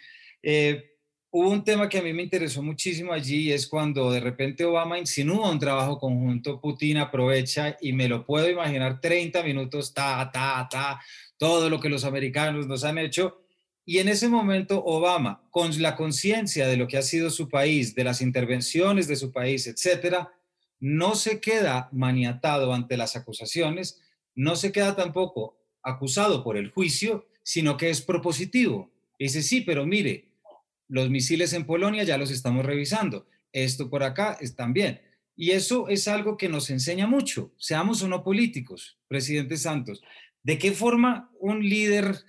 Eh, 0.41 0.95
hubo 1.29 1.51
un 1.51 1.63
tema 1.63 1.87
que 1.87 1.99
a 1.99 2.01
mí 2.01 2.11
me 2.11 2.23
interesó 2.23 2.63
muchísimo 2.63 3.13
allí, 3.13 3.49
y 3.49 3.51
es 3.51 3.67
cuando 3.67 4.11
de 4.11 4.19
repente 4.19 4.65
Obama 4.65 4.97
insinúa 4.97 5.51
un 5.51 5.59
trabajo 5.59 5.99
conjunto, 5.99 6.59
Putin 6.59 6.97
aprovecha, 6.97 7.77
y 7.79 7.93
me 7.93 8.09
lo 8.09 8.25
puedo 8.25 8.49
imaginar 8.49 8.99
30 8.99 9.43
minutos, 9.43 9.93
ta, 9.93 10.31
ta, 10.33 10.67
ta, 10.67 10.99
todo 11.37 11.69
lo 11.69 11.79
que 11.79 11.89
los 11.89 12.05
americanos 12.05 12.65
nos 12.65 12.83
han 12.83 12.97
hecho, 12.97 13.43
y 13.85 13.99
en 13.99 14.07
ese 14.07 14.27
momento 14.27 14.83
Obama, 14.83 15.43
con 15.51 15.79
la 15.83 15.95
conciencia 15.95 16.65
de 16.65 16.77
lo 16.77 16.87
que 16.87 16.97
ha 16.97 17.03
sido 17.03 17.29
su 17.29 17.47
país, 17.47 17.93
de 17.93 18.05
las 18.05 18.21
intervenciones 18.21 19.07
de 19.07 19.17
su 19.17 19.31
país, 19.31 19.67
etcétera, 19.67 20.31
no 20.79 21.15
se 21.15 21.39
queda 21.39 21.89
maniatado 21.91 22.73
ante 22.73 22.97
las 22.97 23.15
acusaciones, 23.15 24.01
no 24.35 24.55
se 24.55 24.71
queda 24.71 24.95
tampoco 24.95 25.57
acusado 25.81 26.43
por 26.43 26.57
el 26.57 26.71
juicio, 26.71 27.27
sino 27.43 27.77
que 27.77 27.89
es 27.89 28.01
propositivo. 28.01 28.91
dice, 29.19 29.41
sí, 29.41 29.61
pero 29.61 29.85
mire, 29.85 30.29
los 30.87 31.09
misiles 31.09 31.53
en 31.53 31.65
Polonia 31.65 32.03
ya 32.03 32.17
los 32.17 32.31
estamos 32.31 32.65
revisando, 32.65 33.27
esto 33.51 33.89
por 33.89 34.03
acá 34.03 34.37
están 34.41 34.73
bien. 34.73 35.01
Y 35.35 35.51
eso 35.51 35.87
es 35.87 36.07
algo 36.07 36.37
que 36.37 36.49
nos 36.49 36.69
enseña 36.69 37.07
mucho, 37.07 37.53
seamos 37.57 38.01
o 38.03 38.07
no 38.07 38.23
políticos, 38.23 38.97
presidente 39.07 39.57
Santos. 39.57 40.01
¿De 40.43 40.57
qué 40.57 40.71
forma 40.71 41.31
un 41.39 41.67
líder 41.67 42.23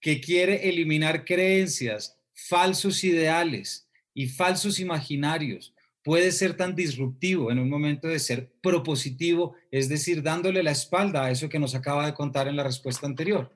que 0.00 0.20
quiere 0.20 0.68
eliminar 0.68 1.24
creencias, 1.24 2.18
falsos 2.34 3.04
ideales 3.04 3.88
y 4.14 4.28
falsos 4.28 4.80
imaginarios, 4.80 5.71
puede 6.02 6.32
ser 6.32 6.56
tan 6.56 6.74
disruptivo 6.74 7.50
en 7.50 7.58
un 7.58 7.70
momento 7.70 8.08
de 8.08 8.18
ser 8.18 8.52
propositivo, 8.60 9.54
es 9.70 9.88
decir, 9.88 10.22
dándole 10.22 10.62
la 10.62 10.72
espalda 10.72 11.24
a 11.24 11.30
eso 11.30 11.48
que 11.48 11.58
nos 11.58 11.74
acaba 11.74 12.06
de 12.06 12.14
contar 12.14 12.48
en 12.48 12.56
la 12.56 12.64
respuesta 12.64 13.06
anterior. 13.06 13.50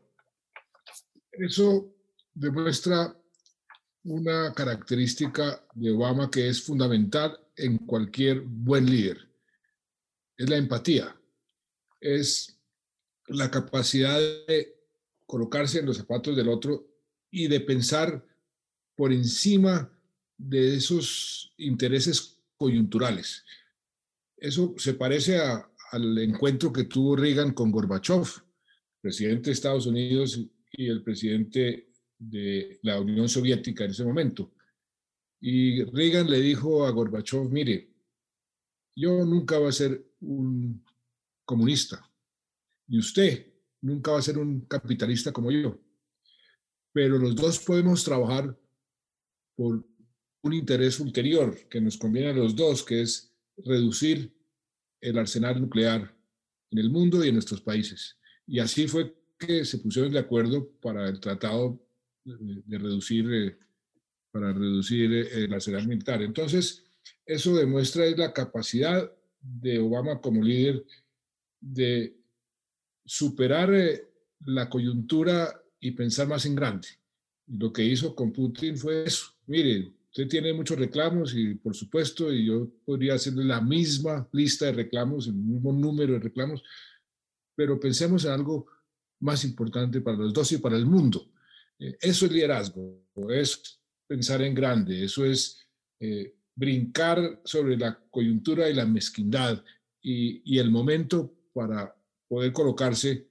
Eso 1.32 1.92
demuestra 2.32 3.16
una 4.04 4.52
característica 4.54 5.64
de 5.74 5.90
Obama 5.90 6.30
que 6.30 6.48
es 6.48 6.62
fundamental 6.62 7.38
en 7.56 7.78
cualquier 7.78 8.40
buen 8.40 8.86
líder. 8.86 9.28
Es 10.36 10.48
la 10.48 10.56
empatía, 10.56 11.16
es 12.00 12.58
la 13.26 13.50
capacidad 13.50 14.18
de 14.46 14.76
colocarse 15.26 15.80
en 15.80 15.86
los 15.86 15.96
zapatos 15.96 16.36
del 16.36 16.48
otro 16.48 16.86
y 17.30 17.48
de 17.48 17.60
pensar 17.60 18.24
por 18.94 19.12
encima 19.12 19.90
de 20.38 20.76
esos 20.76 21.52
intereses 21.56 22.35
coyunturales. 22.56 23.44
Eso 24.36 24.74
se 24.76 24.94
parece 24.94 25.38
al 25.38 26.18
encuentro 26.18 26.72
que 26.72 26.84
tuvo 26.84 27.16
Reagan 27.16 27.52
con 27.52 27.70
Gorbachev, 27.70 28.26
presidente 29.00 29.50
de 29.50 29.52
Estados 29.52 29.86
Unidos 29.86 30.40
y 30.72 30.88
el 30.88 31.02
presidente 31.02 31.90
de 32.18 32.78
la 32.82 33.00
Unión 33.00 33.28
Soviética 33.28 33.84
en 33.84 33.90
ese 33.90 34.04
momento. 34.04 34.52
Y 35.40 35.84
Reagan 35.84 36.30
le 36.30 36.40
dijo 36.40 36.86
a 36.86 36.90
Gorbachev, 36.90 37.50
mire, 37.50 37.90
yo 38.94 39.24
nunca 39.24 39.58
voy 39.58 39.68
a 39.68 39.72
ser 39.72 40.04
un 40.20 40.82
comunista, 41.44 42.10
y 42.88 42.98
usted 42.98 43.46
nunca 43.80 44.12
va 44.12 44.18
a 44.18 44.22
ser 44.22 44.38
un 44.38 44.62
capitalista 44.62 45.32
como 45.32 45.50
yo. 45.50 45.78
Pero 46.92 47.18
los 47.18 47.36
dos 47.36 47.58
podemos 47.58 48.02
trabajar 48.04 48.58
por 49.54 49.86
un 50.46 50.54
interés 50.54 51.00
ulterior 51.00 51.56
que 51.68 51.80
nos 51.80 51.98
conviene 51.98 52.30
a 52.30 52.34
los 52.34 52.54
dos, 52.54 52.82
que 52.82 53.02
es 53.02 53.32
reducir 53.56 54.32
el 55.00 55.18
arsenal 55.18 55.60
nuclear 55.60 56.14
en 56.70 56.78
el 56.78 56.90
mundo 56.90 57.24
y 57.24 57.28
en 57.28 57.34
nuestros 57.34 57.60
países. 57.60 58.16
Y 58.46 58.60
así 58.60 58.86
fue 58.86 59.14
que 59.38 59.64
se 59.64 59.78
pusieron 59.78 60.12
de 60.12 60.18
acuerdo 60.18 60.70
para 60.80 61.08
el 61.08 61.20
tratado 61.20 61.80
de, 62.24 62.78
reducir, 62.78 63.26
eh, 63.32 63.58
para 64.30 64.52
reducir 64.52 65.12
eh, 65.12 65.44
el 65.44 65.52
arsenal 65.52 65.86
militar. 65.86 66.22
Entonces, 66.22 66.84
eso 67.24 67.54
demuestra 67.54 68.06
la 68.10 68.32
capacidad 68.32 69.10
de 69.40 69.78
Obama 69.78 70.20
como 70.20 70.42
líder 70.42 70.84
de 71.60 72.16
superar 73.04 73.72
eh, 73.74 74.08
la 74.44 74.68
coyuntura 74.68 75.60
y 75.80 75.92
pensar 75.92 76.28
más 76.28 76.46
en 76.46 76.54
grande. 76.54 76.88
Lo 77.46 77.72
que 77.72 77.84
hizo 77.84 78.14
con 78.14 78.32
Putin 78.32 78.76
fue 78.76 79.04
eso. 79.04 79.26
Mire, 79.46 79.92
usted 80.16 80.28
tiene 80.28 80.54
muchos 80.54 80.78
reclamos 80.78 81.34
y 81.34 81.56
por 81.56 81.76
supuesto, 81.76 82.32
y 82.32 82.46
yo 82.46 82.70
podría 82.86 83.14
hacerle 83.14 83.44
la 83.44 83.60
misma 83.60 84.26
lista 84.32 84.64
de 84.64 84.72
reclamos, 84.72 85.26
el 85.26 85.34
mismo 85.34 85.74
número 85.74 86.14
de 86.14 86.20
reclamos, 86.20 86.62
pero 87.54 87.78
pensemos 87.78 88.24
en 88.24 88.30
algo 88.30 88.66
más 89.20 89.44
importante 89.44 90.00
para 90.00 90.16
los 90.16 90.32
dos 90.32 90.50
y 90.52 90.56
para 90.56 90.78
el 90.78 90.86
mundo. 90.86 91.30
Eh, 91.78 91.98
eso 92.00 92.24
es 92.24 92.32
liderazgo, 92.32 93.04
es 93.28 93.78
pensar 94.06 94.40
en 94.40 94.54
grande, 94.54 95.04
eso 95.04 95.22
es 95.26 95.60
eh, 96.00 96.34
brincar 96.54 97.42
sobre 97.44 97.76
la 97.76 97.98
coyuntura 98.08 98.70
y 98.70 98.74
la 98.74 98.86
mezquindad 98.86 99.62
y, 100.00 100.40
y 100.50 100.58
el 100.58 100.70
momento 100.70 101.30
para 101.52 101.94
poder 102.26 102.54
colocarse 102.54 103.28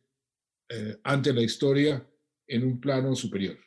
eh, 0.70 1.00
ante 1.04 1.34
la 1.34 1.42
historia 1.42 2.08
en 2.46 2.64
un 2.64 2.80
plano 2.80 3.16
superior. 3.16 3.65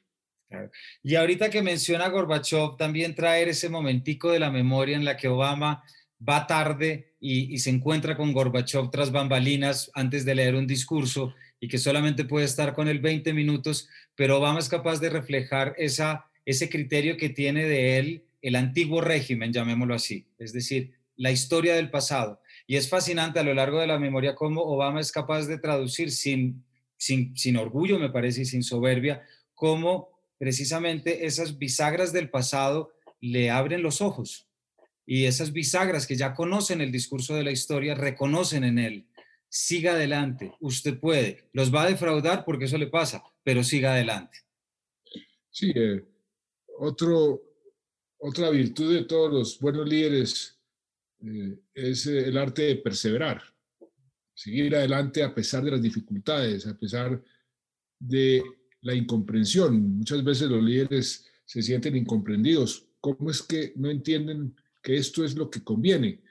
Y 1.03 1.15
ahorita 1.15 1.51
que 1.51 1.63
menciona 1.63 2.09
Gorbachev, 2.09 2.77
también 2.77 3.15
traer 3.15 3.49
ese 3.49 3.69
momentico 3.69 4.31
de 4.31 4.41
la 4.41 4.51
memoria 4.51 4.97
en 4.97 5.05
la 5.05 5.17
que 5.17 5.29
Obama 5.29 5.83
va 6.27 6.47
tarde 6.47 7.13
y, 7.21 7.55
y, 7.55 7.59
se 7.59 7.71
encuentra 7.71 8.17
con 8.17 8.33
Gorbachev 8.33 8.91
tras 8.91 9.13
bambalinas 9.13 9.91
antes 9.95 10.25
de 10.25 10.35
leer 10.35 10.55
un 10.55 10.67
discurso 10.67 11.35
y 11.61 11.69
que 11.69 11.79
solamente 11.79 12.25
puede 12.25 12.47
estar 12.47 12.75
con 12.75 12.89
él 12.89 12.99
20 12.99 13.33
minutos, 13.33 13.89
pero 14.15 14.39
Obama 14.39 14.59
es 14.59 14.69
capaz 14.69 15.01
de 15.01 15.11
reflejar 15.11 15.75
esa, 15.77 16.27
ese 16.45 16.69
criterio 16.69 17.17
que 17.17 17.29
tiene 17.29 17.65
de 17.65 17.99
él 17.99 18.25
el 18.43 18.57
antiguo 18.57 19.01
régimen, 19.01 19.53
llamémoslo 19.53 19.95
así, 19.95 20.27
es 20.39 20.53
decir, 20.53 20.93
la 21.17 21.31
historia 21.31 21.75
del 21.75 21.91
pasado. 21.91 22.41
Y 22.67 22.77
es 22.77 22.89
fascinante 22.89 23.39
a 23.39 23.43
lo 23.43 23.55
largo 23.55 23.81
de 23.81 23.87
la 23.87 23.99
memoria 23.99 24.35
cómo 24.35 24.63
Obama 24.63 25.01
es 25.01 25.13
capaz 25.13 25.47
de 25.47 25.59
traducir 25.59 26.11
sin 26.11 26.65
sin, 26.99 27.35
sin 27.37 27.57
orgullo, 27.57 27.99
me 27.99 28.11
parece, 28.11 28.43
y 28.43 28.45
sin 28.45 28.63
soberbia, 28.63 29.23
cómo 29.55 30.18
precisamente 30.39 31.27
esas 31.27 31.59
bisagras 31.59 32.13
del 32.13 32.31
pasado 32.31 32.93
le 33.21 33.51
abren 33.51 33.83
los 33.83 34.01
ojos 34.01 34.49
y 35.05 35.25
esas 35.25 35.53
bisagras 35.53 36.07
que 36.07 36.17
ya 36.17 36.35
conocen 36.35 36.81
el 36.81 36.93
discurso 36.93 37.35
de 37.35 37.43
la 37.43 37.51
historia 37.51 37.95
reconocen 37.95 38.63
en 38.63 38.79
él. 38.79 39.09
Siga 39.49 39.93
adelante, 39.93 40.53
usted 40.61 41.01
puede. 41.01 41.49
Los 41.55 41.75
va 41.75 41.85
a 41.85 41.89
defraudar 41.89 42.45
porque 42.45 42.67
eso 42.67 42.77
le 42.77 42.89
pasa, 42.89 43.23
pero 43.43 43.65
siga 43.65 43.95
adelante. 43.95 44.39
Sí, 45.51 45.73
eh, 45.75 46.05
otro, 46.79 47.43
otra 48.19 48.51
virtud 48.51 48.95
de 48.95 49.05
todos 49.05 49.33
los 49.33 49.59
buenos 49.59 49.89
líderes 49.89 50.61
eh, 51.25 51.59
es 51.73 52.07
el 52.07 52.37
arte 52.37 52.63
de 52.63 52.77
perseverar, 52.77 53.43
seguir 54.35 54.77
adelante 54.77 55.23
a 55.23 55.35
pesar 55.35 55.65
de 55.65 55.71
las 55.71 55.83
dificultades, 55.83 56.67
a 56.67 56.79
pesar 56.79 57.21
de 57.99 58.43
la 58.83 58.95
incomprensión. 58.95 59.99
Muchas 59.99 60.23
veces 60.25 60.49
los 60.49 60.63
líderes 60.63 61.27
se 61.45 61.63
sienten 61.63 61.97
incomprendidos. 61.97 62.87
¿Cómo 63.01 63.31
es 63.31 63.43
que 63.43 63.73
no 63.77 63.91
entienden 63.91 64.55
que 64.83 64.97
esto 64.97 65.25
es 65.25 65.35
lo 65.37 65.51
que 65.51 65.63
conviene? 65.63 66.23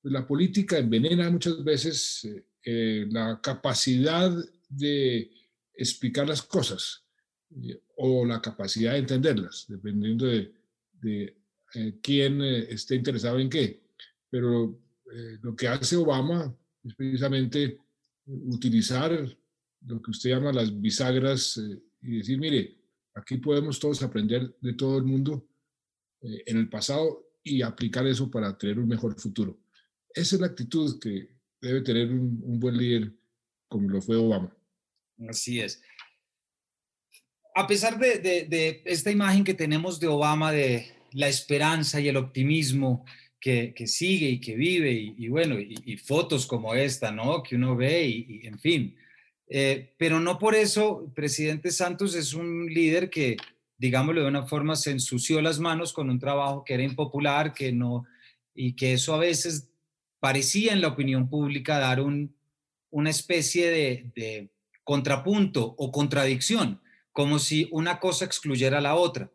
Pues 0.00 0.12
la 0.12 0.26
política 0.26 0.78
envenena 0.78 1.30
muchas 1.30 1.62
veces 1.62 2.24
eh, 2.24 2.44
eh, 2.64 3.06
la 3.10 3.40
capacidad 3.40 4.32
de 4.68 5.30
explicar 5.74 6.28
las 6.28 6.42
cosas 6.42 7.04
eh, 7.62 7.80
o 7.96 8.24
la 8.24 8.40
capacidad 8.40 8.92
de 8.92 8.98
entenderlas, 8.98 9.66
dependiendo 9.68 10.26
de, 10.26 10.52
quién 12.02 12.42
esté 12.42 12.96
interesado 12.96 13.38
en 13.38 13.48
qué. 13.48 13.82
Pero 14.30 14.78
lo 15.42 15.56
que 15.56 15.66
hace 15.66 15.96
Obama 15.96 16.54
es 16.84 16.94
precisamente 16.94 17.78
utilizar 18.26 19.10
lo 19.86 20.02
que 20.02 20.10
usted 20.10 20.30
llama 20.30 20.52
las 20.52 20.80
bisagras 20.80 21.58
y 22.02 22.18
decir, 22.18 22.38
mire, 22.38 22.76
aquí 23.14 23.36
podemos 23.38 23.78
todos 23.78 24.02
aprender 24.02 24.54
de 24.60 24.74
todo 24.74 24.98
el 24.98 25.04
mundo 25.04 25.46
eh, 26.20 26.42
en 26.46 26.58
el 26.58 26.68
pasado 26.68 27.32
y 27.42 27.62
aplicar 27.62 28.06
eso 28.06 28.30
para 28.30 28.56
tener 28.56 28.78
un 28.78 28.88
mejor 28.88 29.18
futuro. 29.18 29.58
Esa 30.14 30.36
es 30.36 30.40
la 30.40 30.48
actitud 30.48 31.00
que 31.00 31.28
debe 31.60 31.80
tener 31.82 32.10
un, 32.10 32.58
buen 32.60 32.76
líder 32.76 33.12
como 33.68 33.88
lo 33.88 34.02
fue 34.02 34.16
Obama. 34.16 34.54
Así 35.28 35.60
es. 35.60 35.82
A 37.54 37.66
pesar 37.66 37.98
de, 37.98 38.82
esta 38.84 39.10
imagen 39.10 39.44
que 39.44 39.54
tenemos 39.54 40.00
de 40.00 40.08
Obama, 40.08 40.52
de 40.52 40.86
la 41.12 41.28
esperanza 41.28 42.00
y 42.00 42.08
el 42.08 42.16
optimismo 42.16 43.04
que, 43.40 43.74
sigue 43.86 44.28
y 44.28 44.40
que 44.40 44.56
vive, 44.56 44.92
y, 44.92 45.28
bueno, 45.28 45.58
y, 45.58 45.96
fotos 45.98 46.46
como 46.46 46.74
esta, 46.74 47.12
¿no? 47.12 47.42
Que 47.42 47.56
uno 47.56 47.76
ve 47.76 48.08
y 48.08 48.46
en 48.46 48.58
fin, 48.58 48.96
eh, 49.54 49.92
pero 49.98 50.18
no 50.18 50.38
por 50.38 50.54
eso, 50.54 51.12
presidente 51.14 51.70
Santos 51.70 52.14
es 52.14 52.32
un 52.32 52.72
líder 52.72 53.10
que, 53.10 53.36
digámoslo 53.76 54.22
de 54.22 54.28
una 54.28 54.46
forma, 54.46 54.76
se 54.76 54.92
ensució 54.92 55.42
las 55.42 55.58
manos 55.58 55.92
con 55.92 56.08
un 56.08 56.18
trabajo 56.18 56.64
que 56.64 56.72
era 56.72 56.82
impopular, 56.82 57.52
que 57.52 57.70
no, 57.70 58.06
y 58.54 58.72
que 58.72 58.94
eso 58.94 59.14
a 59.14 59.18
veces 59.18 59.68
parecía 60.20 60.72
en 60.72 60.80
la 60.80 60.88
opinión 60.88 61.28
pública 61.28 61.78
dar 61.78 62.00
un, 62.00 62.34
una 62.88 63.10
especie 63.10 63.68
de, 63.70 64.48
contrapunto 64.84 65.74
o 65.76 65.92
contradicción, 65.92 66.80
como 67.12 67.38
si 67.38 67.68
una 67.72 68.00
cosa 68.00 68.24
excluyera 68.24 68.78
a 68.78 68.80
la 68.80 68.94
otra. 68.94 69.30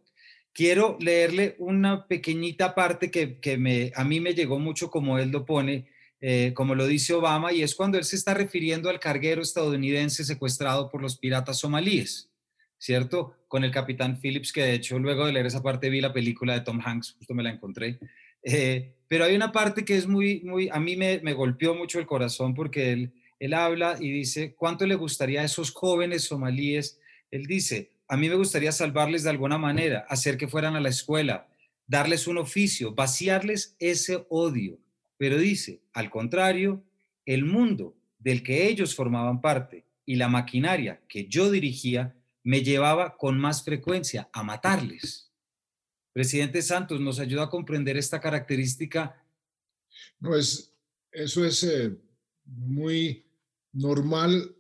Quiero 0.51 0.97
leerle 0.99 1.56
una 1.60 2.08
pequeñita 2.08 2.73
parte 2.73 3.12
que, 3.12 3.39
que 3.39 3.91
a 3.95 4.03
mí 4.03 4.19
me 4.19 4.34
llegó 4.34 4.58
mucho 4.58 4.89
como 4.89 5.19
él 5.19 5.30
lo 5.30 5.45
pone 5.45 5.86
eh, 6.19 6.51
como 6.56 6.73
lo 6.73 6.88
dice 6.88 7.13
Obama, 7.13 7.53
y 7.53 7.62
es 7.62 7.75
cuando 7.75 7.97
él 7.97 8.03
se 8.03 8.15
está 8.15 8.34
refiriendo 8.34 8.89
al 8.89 8.99
carguero 8.99 9.41
estadounidense 9.41 10.25
secuestrado 10.25 10.89
por 10.89 11.01
los 11.01 11.17
piratas 11.17 11.60
somalíes, 11.60 12.32
¿cierto? 12.80 13.36
Con 13.47 13.63
el 13.63 13.71
capitán 13.71 14.19
Phillips, 14.19 14.51
que 14.51 14.63
de 14.63 14.73
hecho 14.73 14.97
luego 14.97 15.25
de 15.25 15.34
leer 15.34 15.45
esa 15.45 15.62
parte 15.62 15.89
vi 15.89 16.01
la 16.01 16.13
película 16.13 16.53
de 16.53 16.62
Tom 16.62 16.82
Hanks, 16.84 17.13
justo 17.19 17.36
me 17.36 17.43
la 17.43 17.51
encontré. 17.51 17.99
Eh, 18.41 18.95
pero 19.08 19.25
hay 19.25 19.36
una 19.36 19.51
parte 19.51 19.86
que 19.86 19.95
es 19.95 20.08
muy, 20.08 20.41
muy, 20.41 20.69
a 20.69 20.80
mí 20.80 20.95
me, 20.95 21.19
me 21.19 21.34
golpeó 21.34 21.75
mucho 21.75 21.99
el 21.99 22.08
corazón 22.08 22.56
porque 22.56 22.91
él, 22.93 23.13
él 23.39 23.53
habla 23.53 23.97
y 23.99 24.12
dice, 24.12 24.56
¿cuánto 24.56 24.88
le 24.88 24.95
gustaría 24.95 25.41
a 25.41 25.45
esos 25.45 25.71
jóvenes 25.71 26.23
somalíes? 26.23 26.99
Él 27.30 27.45
dice, 27.45 27.91
a 28.08 28.17
mí 28.17 28.27
me 28.27 28.36
gustaría 28.36 28.71
salvarles 28.71 29.21
de 29.21 29.30
alguna 29.30 29.60
manera, 29.60 30.06
hacer 30.10 30.38
que 30.38 30.47
fueran 30.47 30.75
a 30.75 30.82
la 30.82 30.89
escuela, 30.89 31.47
darles 31.86 32.25
un 32.25 32.39
oficio, 32.39 32.95
vaciarles 32.95 33.75
ese 33.80 34.25
odio 34.30 34.80
pero 35.17 35.38
dice, 35.38 35.82
al 35.93 36.10
contrario, 36.10 36.84
el 37.25 37.45
mundo 37.45 37.97
del 38.19 38.43
que 38.43 38.67
ellos 38.67 38.95
formaban 38.95 39.41
parte 39.41 39.86
y 40.06 40.15
la 40.15 40.30
maquinaria 40.30 41.01
que 41.08 41.27
yo 41.27 41.51
dirigía 41.51 42.15
me 42.43 42.63
llevaba 42.63 43.17
con 43.17 43.38
más 43.39 43.63
frecuencia 43.63 44.30
a 44.32 44.43
matarles. 44.43 45.32
Presidente 46.13 46.62
Santos, 46.62 46.99
¿nos 46.99 47.19
ayuda 47.19 47.43
a 47.43 47.49
comprender 47.49 47.97
esta 47.97 48.21
característica? 48.21 49.21
No, 50.19 50.36
es, 50.36 50.73
eso 51.12 51.45
es 51.45 51.63
eh, 51.63 51.95
muy 52.45 53.25
normal 53.73 54.56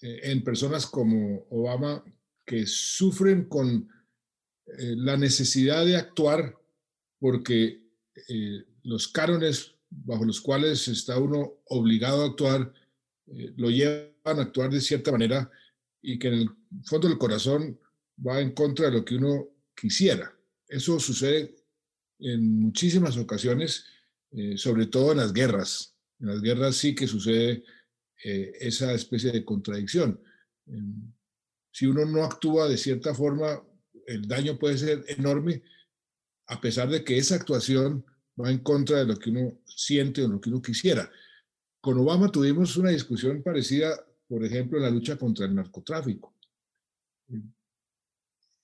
eh, 0.00 0.20
en 0.24 0.44
personas 0.44 0.86
como 0.86 1.46
Obama 1.50 2.04
que 2.44 2.66
sufren 2.66 3.44
con 3.44 3.88
eh, 4.66 4.94
la 4.96 5.16
necesidad 5.16 5.84
de 5.84 5.96
actuar 5.96 6.56
porque 7.18 7.80
los 8.90 9.08
cánones 9.08 9.74
bajo 9.88 10.24
los 10.24 10.40
cuales 10.40 10.86
está 10.88 11.18
uno 11.18 11.60
obligado 11.66 12.22
a 12.22 12.26
actuar 12.26 12.72
eh, 13.32 13.52
lo 13.56 13.70
llevan 13.70 14.10
a 14.24 14.42
actuar 14.42 14.70
de 14.70 14.80
cierta 14.80 15.12
manera 15.12 15.50
y 16.02 16.18
que 16.18 16.28
en 16.28 16.34
el 16.34 16.50
fondo 16.84 17.08
del 17.08 17.18
corazón 17.18 17.78
va 18.26 18.40
en 18.40 18.52
contra 18.52 18.86
de 18.86 18.92
lo 18.92 19.04
que 19.04 19.16
uno 19.16 19.48
quisiera. 19.74 20.34
Eso 20.66 20.98
sucede 20.98 21.56
en 22.18 22.60
muchísimas 22.60 23.16
ocasiones, 23.16 23.84
eh, 24.32 24.56
sobre 24.56 24.86
todo 24.86 25.12
en 25.12 25.18
las 25.18 25.32
guerras. 25.32 25.94
En 26.18 26.28
las 26.28 26.40
guerras 26.42 26.76
sí 26.76 26.94
que 26.94 27.06
sucede 27.06 27.64
eh, 28.24 28.52
esa 28.60 28.92
especie 28.92 29.30
de 29.32 29.44
contradicción. 29.44 30.20
Em, 30.66 31.12
si 31.72 31.86
uno 31.86 32.04
no 32.04 32.24
actúa 32.24 32.68
de 32.68 32.76
cierta 32.76 33.14
forma, 33.14 33.62
el 34.06 34.26
daño 34.26 34.58
puede 34.58 34.76
ser 34.76 35.04
enorme, 35.08 35.62
a 36.46 36.60
pesar 36.60 36.88
de 36.88 37.04
que 37.04 37.16
esa 37.16 37.36
actuación 37.36 38.04
va 38.40 38.50
en 38.50 38.58
contra 38.58 38.98
de 38.98 39.06
lo 39.06 39.18
que 39.18 39.30
uno 39.30 39.60
siente 39.64 40.22
o 40.22 40.28
lo 40.28 40.40
que 40.40 40.50
uno 40.50 40.62
quisiera. 40.62 41.10
Con 41.80 41.98
Obama 41.98 42.30
tuvimos 42.30 42.76
una 42.76 42.90
discusión 42.90 43.42
parecida, 43.42 43.98
por 44.28 44.44
ejemplo, 44.44 44.78
en 44.78 44.84
la 44.84 44.90
lucha 44.90 45.16
contra 45.16 45.46
el 45.46 45.54
narcotráfico. 45.54 46.34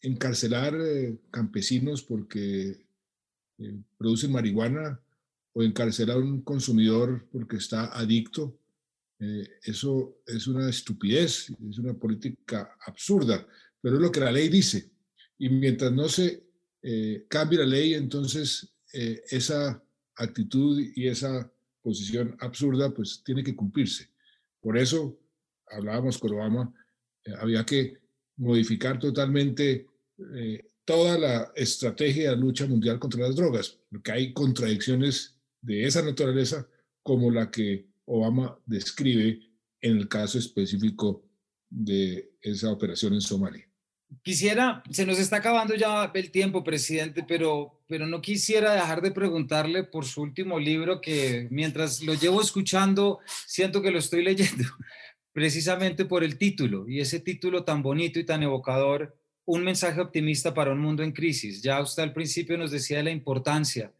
Encarcelar 0.01 0.75
eh, 0.79 1.19
campesinos 1.31 2.03
porque 2.03 2.87
eh, 3.59 3.83
producen 3.97 4.33
marihuana 4.33 5.01
o 5.53 5.63
encarcelar 5.63 6.17
a 6.17 6.21
un 6.21 6.43
consumidor 6.43 7.27
porque 7.33 7.57
está 7.57 7.87
adicto, 7.99 8.59
eh, 9.19 9.49
eso 9.63 10.19
es 10.27 10.47
una 10.47 10.69
estupidez, 10.69 11.51
es 11.71 11.79
una 11.79 11.95
política 11.95 12.77
absurda, 12.85 13.47
pero 13.81 13.97
es 13.97 14.03
lo 14.03 14.13
que 14.13 14.21
la 14.21 14.33
ley 14.33 14.51
dice. 14.51 14.91
Y 15.39 15.49
mientras 15.49 15.93
no 15.93 16.09
se 16.09 16.45
cambie 17.29 17.59
la 17.59 17.67
ley, 17.67 17.95
entonces 17.95 18.76
eh, 18.99 19.23
esa 19.29 19.83
actitud 20.15 20.81
y 20.95 21.07
esa 21.07 21.53
posición 21.83 22.35
absurda 22.41 22.95
pues 22.95 23.23
tiene 23.23 23.45
que 23.45 23.55
cumplirse. 23.55 24.09
Por 24.59 24.79
eso, 24.79 25.21
hablábamos 25.69 26.17
con 26.17 26.33
Obama, 26.33 26.73
eh, 27.23 27.33
había 27.39 27.67
que 27.67 27.99
modificar 28.39 28.99
totalmente 28.99 29.87
eh, 30.35 30.71
toda 30.87 31.19
la 31.19 31.53
estrategia 31.55 32.31
de 32.31 32.39
lucha 32.39 32.67
mundial 32.67 32.99
contra 32.99 33.21
las 33.21 33.37
drogas, 33.37 33.79
porque 33.91 34.13
hay 34.13 34.33
contradicciones 34.33 35.37
de 35.61 35.85
esa 35.85 36.01
naturaleza 36.01 36.67
como 37.03 37.31
la 37.31 37.51
que 37.51 37.91
Obama 38.07 38.59
describe 38.65 39.41
en 39.83 39.99
el 39.99 40.09
caso 40.09 40.39
específico 40.39 41.23
de 41.69 42.33
esa 42.41 42.73
operación 42.73 43.13
en 43.13 43.21
Somalia. 43.21 43.69
Quisiera, 44.23 44.83
se 44.91 45.05
nos 45.05 45.19
está 45.19 45.37
acabando 45.37 45.75
ya 45.75 46.11
el 46.15 46.31
tiempo, 46.31 46.65
presidente, 46.65 47.25
pero, 47.29 47.76
pero 47.87 48.07
no 48.07 48.21
quisiera 48.21 48.75
dejar 48.75 49.01
de 49.01 49.13
preguntarle 49.13 49.85
por 49.85 50.05
su 50.05 50.23
último 50.23 50.59
libro 50.59 51.01
que 51.01 51.47
mientras 51.51 52.03
lo 52.03 52.15
llevo 52.15 52.41
escuchando, 52.41 53.21
siento 53.47 53.83
que 53.83 53.91
lo 53.91 53.99
estoy 53.99 54.23
leyendo, 54.25 54.65
precisamente 55.33 56.05
por 56.05 56.25
el 56.25 56.39
título 56.39 56.89
y 56.89 57.01
ese 57.01 57.21
título 57.21 57.65
tan 57.65 57.83
bonito 57.83 58.19
y 58.19 58.25
tan 58.25 58.43
evocador, 58.43 59.17
un 59.45 59.63
mensaje 59.63 60.01
optimista 60.01 60.53
para 60.53 60.73
un 60.73 60.81
mundo 60.81 61.05
en 61.05 61.13
crisis. 61.13 61.63
Ya 61.63 61.81
usted 61.81 62.03
al 62.03 62.13
principio 62.13 62.59
nos 62.59 62.73
decía 62.73 62.99
de 62.99 63.05
la 63.05 63.11
importancia 63.13 63.93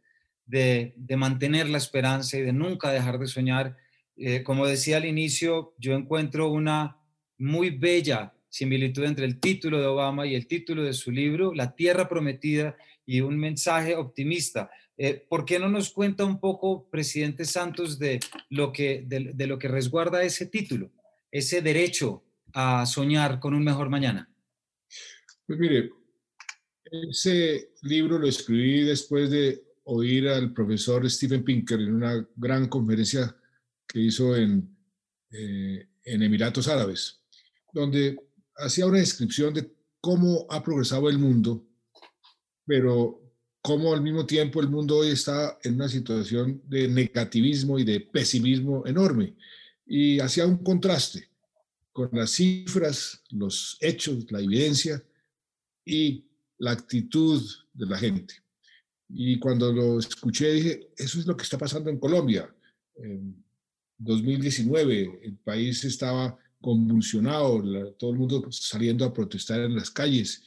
de, 0.47 0.95
mantener 1.17 1.69
la 1.69 1.79
esperanza 1.79 2.37
y 2.37 2.43
de 2.43 2.53
nunca 2.53 2.91
dejar 2.91 3.19
de 3.19 3.27
soñar. 3.27 3.77
Eh, 4.17 4.43
como 4.43 4.67
decía 4.67 4.97
al 4.97 5.05
inicio, 5.05 5.75
yo 5.79 5.95
encuentro 5.95 6.49
una 6.49 6.99
muy 7.39 7.71
bella 7.71 8.33
similitud 8.57 9.05
entre 9.05 9.27
el 9.27 9.39
título 9.39 9.79
de 9.79 9.87
Obama 9.87 10.27
y 10.27 10.35
el 10.35 10.47
título 10.47 10.83
de 10.83 10.95
su 10.95 11.11
libro, 11.11 11.53
La 11.53 11.77
Tierra 11.77 12.09
Prometida, 12.09 12.77
y 13.05 13.21
un 13.21 13.39
mensaje 13.39 13.95
optimista. 13.95 14.71
Eh, 14.97 15.27
¿Por 15.29 15.45
qué 15.45 15.59
no 15.59 15.69
nos 15.69 15.91
cuenta 15.91 16.25
un 16.25 16.41
poco, 16.41 16.89
presidente 16.89 17.45
Santos, 17.45 17.99
de 17.99 18.19
lo, 18.49 18.73
que, 18.73 19.05
de, 19.07 19.47
lo 19.47 19.59
que 19.59 19.69
resguarda 19.69 20.25
ese 20.25 20.47
título, 20.47 20.91
ese 21.31 21.61
derecho 21.61 22.25
a 22.55 22.87
soñar 22.87 23.39
con 23.41 23.53
un 23.53 23.63
mejor 23.63 23.91
mañana? 23.91 24.27
Pues 25.47 25.59
mire, 25.59 25.91
ese 27.11 27.73
libro 27.83 28.19
lo 28.19 28.27
escribí 28.27 28.85
después 28.85 29.31
de 29.31 29.63
oír 29.85 30.29
al 30.29 30.55
profesor 30.55 31.09
Steven 31.09 31.45
Pinker 31.45 31.79
en 31.79 31.95
una 31.95 32.27
gran 32.35 32.69
conferencia 32.69 33.37
que 33.87 34.01
hizo 34.01 34.35
en, 34.35 34.75
eh, 35.31 35.87
en 36.05 36.23
Emiratos 36.23 36.69
Árabes, 36.69 37.21
donde 37.73 38.17
hacía 38.57 38.87
una 38.87 38.99
descripción 38.99 39.55
de 39.55 39.71
cómo 40.01 40.47
ha 40.51 40.63
progresado 40.63 41.09
el 41.09 41.19
mundo, 41.19 41.67
pero 42.65 43.21
cómo 43.63 43.93
al 43.93 44.03
mismo 44.03 44.25
tiempo 44.25 44.61
el 44.61 44.69
mundo 44.69 44.99
hoy 44.99 45.11
está 45.11 45.59
en 45.63 45.75
una 45.75 45.89
situación 45.89 46.63
de 46.67 46.89
negativismo 46.89 47.79
y 47.79 47.85
de 47.85 48.01
pesimismo 48.01 48.87
enorme. 48.87 49.35
Y 49.85 50.21
hacía 50.21 50.47
un 50.47 50.59
contraste 50.59 51.29
con 51.93 52.11
las 52.13 52.31
cifras, 52.31 53.23
los 53.31 53.77
hechos, 53.81 54.31
la 54.31 54.41
evidencia 54.41 55.03
y 55.85 56.25
la 56.59 56.73
actitud 56.73 57.43
de 57.73 57.87
la 57.87 57.99
gente. 57.99 58.35
Y 59.09 59.39
cuando 59.39 59.73
lo 59.73 59.99
escuché 59.99 60.53
dije, 60.53 60.89
eso 60.97 61.19
es 61.19 61.27
lo 61.27 61.37
que 61.37 61.45
está 61.45 61.59
pasando 61.59 61.91
en 61.91 61.99
Colombia. 61.99 62.53
En 62.97 63.45
2019 63.99 65.21
el 65.23 65.37
país 65.39 65.85
estaba 65.85 66.39
convulsionado, 66.61 67.63
todo 67.99 68.11
el 68.11 68.19
mundo 68.19 68.47
saliendo 68.51 69.05
a 69.05 69.13
protestar 69.13 69.61
en 69.61 69.75
las 69.75 69.91
calles. 69.91 70.43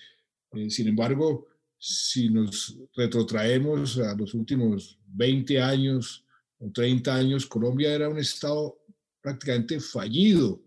Eh, 0.54 0.69
sin 0.69 0.88
embargo, 0.88 1.48
si 1.78 2.30
nos 2.30 2.78
retrotraemos 2.95 3.98
a 4.00 4.15
los 4.15 4.34
últimos 4.34 5.00
20 5.08 5.62
años 5.62 6.26
o 6.58 6.69
30 6.72 7.15
años, 7.15 7.45
Colombia 7.45 7.93
era 7.93 8.10
un 8.10 8.19
estado 8.19 8.80
prácticamente 9.22 9.80
fallido. 9.80 10.62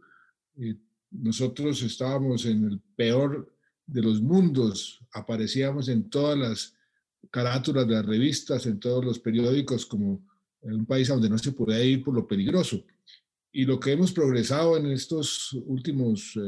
Eh, 0.57 0.76
nosotros 1.11 1.83
estábamos 1.83 2.46
en 2.46 2.64
el 2.64 2.81
peor 2.96 3.55
de 3.87 4.02
los 4.02 4.22
mundos, 4.22 5.00
aparecíamos 5.12 5.88
en 5.88 6.09
todas 6.09 6.38
las 6.38 6.74
carátulas 7.31 7.87
de 7.87 7.94
las 7.94 8.07
revistas, 8.07 8.66
en 8.66 8.81
todos 8.81 9.05
los 9.05 9.18
periódicos, 9.18 9.85
como 9.85 10.24
en 10.62 10.72
un 10.74 10.87
país 10.87 11.09
donde 11.09 11.28
no 11.28 11.38
se 11.38 11.52
podía 11.52 11.83
ir 11.83 12.02
por 12.02 12.14
lo 12.14 12.26
peligroso. 12.26 12.85
Y 13.53 13.67
lo 13.67 13.79
que 13.79 13.93
hemos 13.93 14.12
progresado 14.12 14.77
en 14.79 14.87
estos 14.87 15.53
últimos 15.67 16.38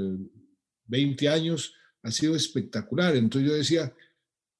20 0.87 1.25
eh, 1.25 1.29
años 1.29 1.75
ha 2.03 2.11
sido 2.11 2.35
espectacular. 2.35 3.14
Entonces 3.14 3.51
yo 3.51 3.57
decía, 3.57 3.95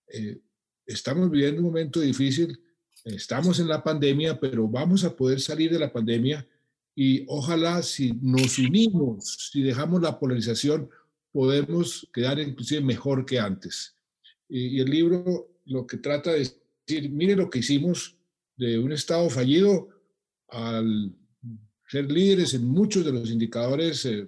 eh, 0.09 0.41
estamos 0.87 1.31
viviendo 1.31 1.63
un 1.63 1.69
momento 1.69 2.01
difícil, 2.01 2.61
estamos 3.05 3.59
en 3.61 3.69
la 3.69 3.83
pandemia, 3.83 4.39
pero 4.39 4.69
vamos 4.69 5.05
a 5.05 5.17
poder 5.17 5.41
salir 5.41 5.73
de 5.73 5.79
la 5.79 5.93
pandemia 5.93 6.47
y 6.95 7.25
ojalá 7.29 7.83
si 7.83 8.13
nos 8.21 8.59
unimos, 8.59 9.51
si 9.51 9.63
dejamos 9.63 10.03
la 10.03 10.19
polarización, 10.19 10.89
podemos 11.33 12.09
quedar 12.13 12.39
inclusive 12.39 12.83
mejor 12.83 13.25
que 13.25 13.41
antes. 13.41 13.97
Y, 14.49 14.77
y 14.77 14.81
el 14.81 14.91
libro 14.91 15.51
lo 15.65 15.87
que 15.87 15.97
trata 15.97 16.33
de 16.33 16.51
decir, 16.87 17.11
mire 17.11 17.37
lo 17.37 17.49
que 17.49 17.61
hicimos 17.61 18.17
de 18.57 18.79
un 18.79 18.93
Estado 18.93 19.29
fallido 19.31 19.89
al 20.49 21.15
ser 21.95 22.11
líderes 22.11 22.55
en 22.55 22.67
muchos 22.67 23.05
de 23.05 23.13
los 23.13 23.31
indicadores 23.31 24.05
eh, 24.07 24.27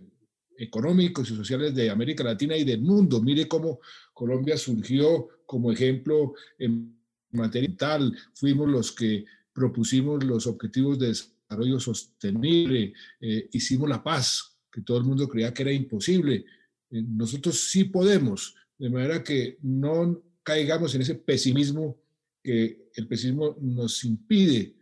económicos 0.56 1.28
y 1.28 1.34
sociales 1.34 1.74
de 1.74 1.90
América 1.90 2.22
Latina 2.22 2.56
y 2.56 2.62
del 2.62 2.80
mundo. 2.80 3.20
Mire 3.20 3.48
cómo 3.48 3.80
Colombia 4.14 4.56
surgió 4.56 5.28
como 5.44 5.72
ejemplo 5.72 6.34
en 6.60 6.96
materia 7.32 7.74
tal. 7.76 8.16
Fuimos 8.34 8.68
los 8.68 8.92
que 8.92 9.24
propusimos 9.52 10.22
los 10.22 10.46
objetivos 10.46 10.96
de 11.00 11.08
desarrollo 11.08 11.80
sostenible, 11.80 12.92
eh, 13.20 13.48
hicimos 13.52 13.88
la 13.88 14.00
paz, 14.00 14.56
que 14.70 14.82
todo 14.82 14.98
el 14.98 15.04
mundo 15.04 15.28
creía 15.28 15.52
que 15.52 15.62
era 15.62 15.72
imposible. 15.72 16.44
Eh, 16.88 17.02
nosotros 17.02 17.68
sí 17.68 17.82
podemos, 17.82 18.54
de 18.78 18.90
manera 18.90 19.24
que 19.24 19.58
no 19.62 20.22
caigamos 20.44 20.94
en 20.94 21.00
ese 21.02 21.16
pesimismo 21.16 21.98
que 22.44 22.90
el 22.94 23.08
pesimismo 23.08 23.56
nos 23.60 24.04
impide 24.04 24.76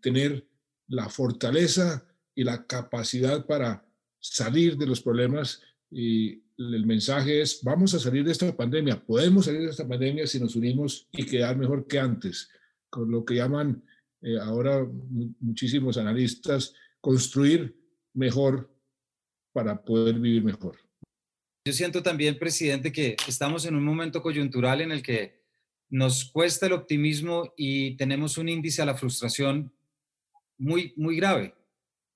tener 0.00 0.46
la 0.94 1.08
fortaleza 1.08 2.06
y 2.34 2.44
la 2.44 2.66
capacidad 2.66 3.46
para 3.46 3.86
salir 4.20 4.76
de 4.76 4.86
los 4.86 5.00
problemas 5.00 5.60
y 5.90 6.42
el 6.56 6.86
mensaje 6.86 7.40
es, 7.40 7.62
vamos 7.62 7.94
a 7.94 7.98
salir 7.98 8.24
de 8.24 8.32
esta 8.32 8.56
pandemia, 8.56 9.04
podemos 9.04 9.44
salir 9.46 9.62
de 9.62 9.70
esta 9.70 9.86
pandemia 9.86 10.26
si 10.26 10.38
nos 10.38 10.54
unimos 10.54 11.08
y 11.12 11.26
quedar 11.26 11.56
mejor 11.56 11.86
que 11.86 11.98
antes, 11.98 12.48
con 12.88 13.10
lo 13.10 13.24
que 13.24 13.34
llaman 13.34 13.84
eh, 14.22 14.38
ahora 14.40 14.86
muchísimos 15.40 15.98
analistas, 15.98 16.72
construir 17.00 17.76
mejor 18.14 18.72
para 19.52 19.82
poder 19.84 20.18
vivir 20.18 20.44
mejor. 20.44 20.78
Yo 21.66 21.72
siento 21.72 22.02
también, 22.02 22.38
presidente, 22.38 22.92
que 22.92 23.16
estamos 23.26 23.66
en 23.66 23.74
un 23.74 23.84
momento 23.84 24.22
coyuntural 24.22 24.80
en 24.80 24.92
el 24.92 25.02
que 25.02 25.42
nos 25.90 26.24
cuesta 26.24 26.66
el 26.66 26.72
optimismo 26.72 27.52
y 27.56 27.96
tenemos 27.96 28.38
un 28.38 28.48
índice 28.48 28.82
a 28.82 28.86
la 28.86 28.94
frustración 28.94 29.73
muy, 30.58 30.92
muy 30.96 31.16
grave. 31.16 31.54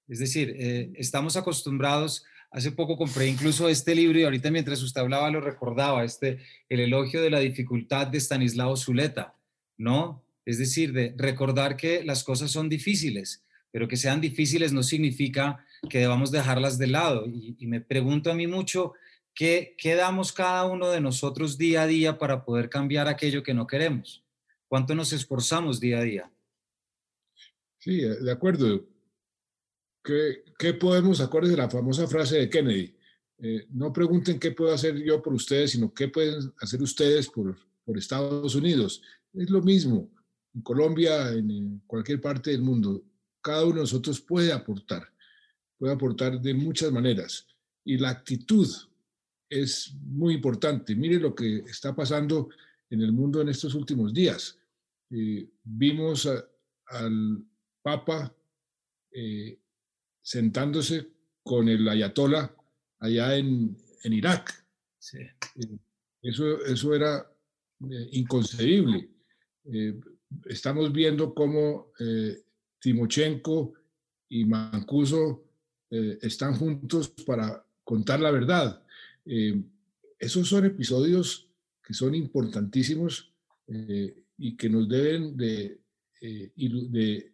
Es 0.08 0.18
decir, 0.18 0.54
eh, 0.58 0.90
estamos 0.94 1.36
acostumbrados, 1.36 2.24
hace 2.50 2.72
poco 2.72 2.96
compré 2.96 3.26
incluso 3.26 3.68
este 3.68 3.94
libro 3.94 4.18
y 4.18 4.24
ahorita 4.24 4.50
mientras 4.50 4.82
usted 4.82 5.00
hablaba 5.00 5.30
lo 5.30 5.40
recordaba, 5.40 6.04
este, 6.04 6.38
el 6.68 6.80
elogio 6.80 7.20
de 7.20 7.30
la 7.30 7.40
dificultad 7.40 8.06
de 8.06 8.18
Stanislao 8.18 8.76
Zuleta, 8.76 9.34
¿no? 9.76 10.24
Es 10.46 10.58
decir, 10.58 10.92
de 10.94 11.14
recordar 11.16 11.76
que 11.76 12.02
las 12.04 12.24
cosas 12.24 12.50
son 12.50 12.70
difíciles, 12.70 13.44
pero 13.70 13.86
que 13.86 13.98
sean 13.98 14.20
difíciles 14.20 14.72
no 14.72 14.82
significa 14.82 15.62
que 15.90 15.98
debamos 15.98 16.30
dejarlas 16.30 16.78
de 16.78 16.86
lado. 16.86 17.26
Y, 17.26 17.54
y 17.58 17.66
me 17.66 17.82
pregunto 17.82 18.30
a 18.30 18.34
mí 18.34 18.46
mucho, 18.46 18.94
¿qué, 19.34 19.74
¿qué 19.76 19.94
damos 19.94 20.32
cada 20.32 20.64
uno 20.64 20.88
de 20.88 21.02
nosotros 21.02 21.58
día 21.58 21.82
a 21.82 21.86
día 21.86 22.18
para 22.18 22.46
poder 22.46 22.70
cambiar 22.70 23.08
aquello 23.08 23.42
que 23.42 23.52
no 23.52 23.66
queremos? 23.66 24.24
¿Cuánto 24.68 24.94
nos 24.94 25.12
esforzamos 25.12 25.80
día 25.80 25.98
a 25.98 26.02
día? 26.02 26.30
Sí, 27.88 28.02
eh, 28.02 28.16
de 28.20 28.30
acuerdo. 28.30 28.86
¿Qué, 30.04 30.44
qué 30.58 30.74
podemos, 30.74 31.22
acordes 31.22 31.52
de 31.52 31.56
la 31.56 31.70
famosa 31.70 32.06
frase 32.06 32.36
de 32.36 32.50
Kennedy? 32.50 32.94
Eh, 33.38 33.66
no 33.70 33.94
pregunten 33.94 34.38
qué 34.38 34.50
puedo 34.50 34.74
hacer 34.74 35.02
yo 35.02 35.22
por 35.22 35.32
ustedes, 35.32 35.70
sino 35.70 35.94
qué 35.94 36.08
pueden 36.08 36.52
hacer 36.60 36.82
ustedes 36.82 37.28
por, 37.28 37.56
por 37.86 37.96
Estados 37.96 38.54
Unidos. 38.54 39.00
Es 39.32 39.48
lo 39.48 39.62
mismo 39.62 40.10
en 40.54 40.60
Colombia, 40.60 41.30
en, 41.32 41.80
cualquier 41.86 42.20
parte 42.20 42.50
del 42.50 42.60
mundo. 42.60 43.02
Cada 43.40 43.64
uno 43.64 43.76
de 43.76 43.80
nosotros 43.80 44.20
puede 44.20 44.52
aportar, 44.52 45.10
puede 45.78 45.94
aportar 45.94 46.38
de 46.42 46.52
muchas 46.52 46.92
maneras. 46.92 47.46
Y 47.86 47.96
la 47.96 48.10
actitud 48.10 48.68
es 49.48 49.94
muy 49.94 50.34
importante. 50.34 50.94
Mire 50.94 51.18
lo 51.18 51.34
que 51.34 51.60
está 51.60 51.96
pasando 51.96 52.50
en 52.90 53.00
el 53.00 53.12
mundo 53.12 53.40
en 53.40 53.48
estos 53.48 53.74
últimos 53.74 54.12
días. 54.12 54.58
Eh, 55.10 55.48
vimos 55.64 56.28
al 56.88 57.46
Papa 57.82 58.34
eh, 59.12 59.58
sentándose 60.22 61.08
con 61.42 61.68
el 61.68 61.88
ayatollah 61.88 62.54
allá 62.98 63.36
en, 63.36 63.76
Irak. 64.04 64.64
Eh, 65.14 65.78
eso, 66.22 66.64
eso 66.64 66.94
era 66.94 67.26
eh, 67.90 68.08
inconcebible. 68.12 69.08
estamos 70.46 70.92
viendo 70.92 71.34
cómo 71.34 71.92
Timochenko 72.80 73.74
y 74.28 74.44
Mancuso 74.44 75.44
están 75.90 76.54
juntos 76.54 77.08
para 77.26 77.64
contar 77.84 78.20
la 78.20 78.30
verdad. 78.30 78.82
esos 80.18 80.48
son 80.48 80.64
episodios 80.64 81.50
que 81.82 81.92
son 81.94 82.14
importantísimos 82.14 83.30
y 84.38 84.56
que 84.56 84.68
nos 84.70 84.88
deben 84.88 85.36
de, 85.36 85.80
de 86.20 87.32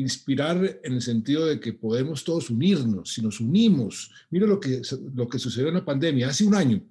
inspirar 0.00 0.80
en 0.82 0.94
el 0.94 1.02
sentido 1.02 1.46
de 1.46 1.60
que 1.60 1.74
podemos 1.74 2.24
todos 2.24 2.50
unirnos, 2.50 3.12
si 3.12 3.22
nos 3.22 3.40
unimos. 3.40 4.10
Mira 4.30 4.46
lo 4.46 4.58
que, 4.58 4.80
lo 5.14 5.28
que 5.28 5.38
sucedió 5.38 5.68
en 5.68 5.74
la 5.74 5.84
pandemia, 5.84 6.28
hace 6.28 6.44
un 6.44 6.54
año, 6.54 6.82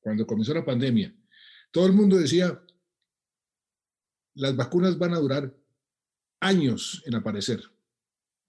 cuando 0.00 0.26
comenzó 0.26 0.52
la 0.52 0.64
pandemia. 0.64 1.14
Todo 1.70 1.86
el 1.86 1.92
mundo 1.92 2.18
decía, 2.18 2.62
las 4.34 4.54
vacunas 4.54 4.98
van 4.98 5.14
a 5.14 5.18
durar 5.18 5.54
años 6.40 7.02
en 7.06 7.14
aparecer. 7.14 7.62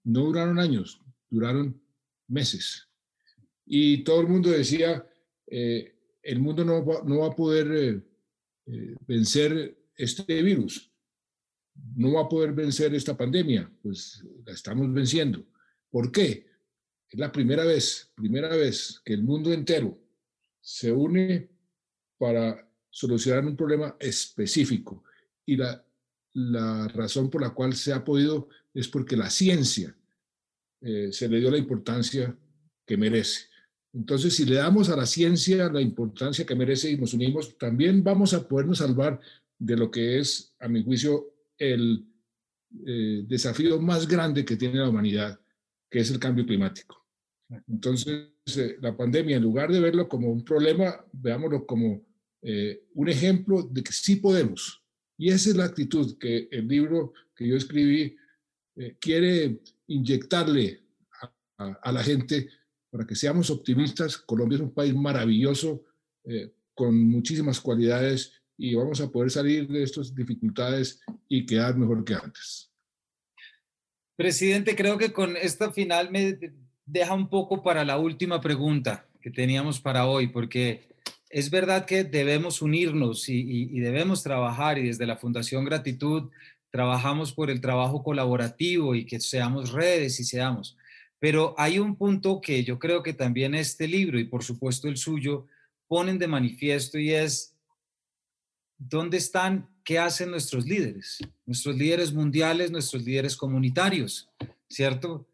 No 0.04 0.20
duraron 0.20 0.58
años, 0.58 1.00
duraron 1.30 1.80
meses. 2.28 2.86
Y 3.64 4.04
todo 4.04 4.20
el 4.20 4.28
mundo 4.28 4.50
decía, 4.50 5.06
eh, 5.46 5.96
el 6.22 6.40
mundo 6.40 6.64
no 6.64 6.84
va, 6.84 7.02
no 7.04 7.20
va 7.20 7.28
a 7.28 7.36
poder 7.36 7.72
eh, 7.72 8.02
eh, 8.66 8.94
vencer 9.06 9.78
este 9.96 10.42
virus 10.42 10.93
no 11.96 12.12
va 12.12 12.22
a 12.22 12.28
poder 12.28 12.52
vencer 12.52 12.94
esta 12.94 13.16
pandemia, 13.16 13.70
pues 13.82 14.24
la 14.44 14.52
estamos 14.52 14.92
venciendo. 14.92 15.44
¿Por 15.90 16.10
qué? 16.10 16.46
Es 17.08 17.18
la 17.18 17.30
primera 17.30 17.64
vez, 17.64 18.10
primera 18.14 18.48
vez 18.48 19.00
que 19.04 19.14
el 19.14 19.22
mundo 19.22 19.52
entero 19.52 19.98
se 20.60 20.90
une 20.92 21.48
para 22.18 22.68
solucionar 22.90 23.44
un 23.44 23.56
problema 23.56 23.96
específico. 23.98 25.04
Y 25.46 25.56
la, 25.56 25.84
la 26.34 26.88
razón 26.88 27.30
por 27.30 27.42
la 27.42 27.50
cual 27.50 27.74
se 27.74 27.92
ha 27.92 28.04
podido 28.04 28.48
es 28.72 28.88
porque 28.88 29.16
la 29.16 29.30
ciencia 29.30 29.94
eh, 30.80 31.10
se 31.12 31.28
le 31.28 31.38
dio 31.38 31.50
la 31.50 31.58
importancia 31.58 32.36
que 32.84 32.96
merece. 32.96 33.46
Entonces, 33.92 34.34
si 34.34 34.44
le 34.44 34.56
damos 34.56 34.90
a 34.90 34.96
la 34.96 35.06
ciencia 35.06 35.70
la 35.70 35.80
importancia 35.80 36.44
que 36.44 36.54
merece 36.54 36.90
y 36.90 36.98
nos 36.98 37.14
unimos, 37.14 37.56
también 37.56 38.02
vamos 38.02 38.34
a 38.34 38.46
podernos 38.46 38.78
salvar 38.78 39.20
de 39.58 39.76
lo 39.76 39.90
que 39.90 40.18
es, 40.18 40.52
a 40.58 40.68
mi 40.68 40.82
juicio, 40.82 41.33
el 41.58 42.06
eh, 42.86 43.24
desafío 43.26 43.80
más 43.80 44.08
grande 44.08 44.44
que 44.44 44.56
tiene 44.56 44.78
la 44.78 44.88
humanidad, 44.88 45.40
que 45.90 46.00
es 46.00 46.10
el 46.10 46.18
cambio 46.18 46.44
climático. 46.44 47.06
Entonces, 47.68 48.30
eh, 48.56 48.76
la 48.80 48.96
pandemia, 48.96 49.36
en 49.36 49.42
lugar 49.42 49.70
de 49.70 49.80
verlo 49.80 50.08
como 50.08 50.30
un 50.30 50.44
problema, 50.44 51.04
veámoslo 51.12 51.66
como 51.66 52.04
eh, 52.42 52.84
un 52.94 53.08
ejemplo 53.08 53.62
de 53.62 53.82
que 53.82 53.92
sí 53.92 54.16
podemos. 54.16 54.82
Y 55.16 55.30
esa 55.30 55.50
es 55.50 55.56
la 55.56 55.66
actitud 55.66 56.18
que 56.18 56.48
el 56.50 56.66
libro 56.66 57.12
que 57.34 57.46
yo 57.46 57.56
escribí 57.56 58.16
quiere 58.98 59.60
inyectarle 59.86 60.82
a 61.58 61.92
la 61.92 62.02
gente 62.02 62.48
para 62.90 63.06
que 63.06 63.14
seamos 63.14 63.48
optimistas. 63.50 64.18
Colombia 64.18 64.56
es 64.56 64.62
un 64.62 64.74
país 64.74 64.92
maravilloso, 64.92 65.84
con 66.74 67.00
muchísimas 67.08 67.60
cualidades 67.60 68.32
y 68.56 68.74
vamos 68.74 69.00
a 69.00 69.10
poder 69.10 69.30
salir 69.30 69.68
de 69.68 69.82
estas 69.82 70.14
dificultades 70.14 71.00
y 71.28 71.44
quedar 71.46 71.76
mejor 71.76 72.04
que 72.04 72.14
antes. 72.14 72.70
Presidente, 74.16 74.76
creo 74.76 74.96
que 74.96 75.12
con 75.12 75.36
esta 75.36 75.72
final 75.72 76.10
me 76.10 76.38
deja 76.86 77.14
un 77.14 77.28
poco 77.28 77.62
para 77.62 77.84
la 77.84 77.98
última 77.98 78.40
pregunta 78.40 79.08
que 79.20 79.30
teníamos 79.30 79.80
para 79.80 80.06
hoy, 80.06 80.28
porque 80.28 80.88
es 81.30 81.50
verdad 81.50 81.84
que 81.84 82.04
debemos 82.04 82.62
unirnos 82.62 83.28
y, 83.28 83.40
y 83.40 83.80
debemos 83.80 84.22
trabajar 84.22 84.78
y 84.78 84.86
desde 84.86 85.06
la 85.06 85.16
Fundación 85.16 85.64
Gratitud 85.64 86.30
trabajamos 86.70 87.32
por 87.32 87.50
el 87.50 87.60
trabajo 87.60 88.02
colaborativo 88.02 88.94
y 88.94 89.06
que 89.06 89.18
seamos 89.18 89.72
redes 89.72 90.20
y 90.20 90.24
seamos. 90.24 90.76
Pero 91.18 91.54
hay 91.56 91.78
un 91.78 91.96
punto 91.96 92.40
que 92.40 92.64
yo 92.64 92.78
creo 92.78 93.02
que 93.02 93.14
también 93.14 93.54
este 93.54 93.88
libro 93.88 94.18
y 94.18 94.24
por 94.24 94.44
supuesto 94.44 94.88
el 94.88 94.96
suyo 94.96 95.46
ponen 95.88 96.18
de 96.18 96.28
manifiesto 96.28 96.98
y 96.98 97.12
es 97.12 97.53
dónde 98.78 99.16
están, 99.16 99.68
qué 99.84 99.98
hacen 99.98 100.30
nuestros 100.30 100.66
líderes, 100.66 101.18
nuestros 101.46 101.76
líderes 101.76 102.12
mundiales, 102.12 102.70
nuestros 102.70 103.04
líderes 103.04 103.36
comunitarios, 103.36 104.28
¿cierto? 104.68 105.26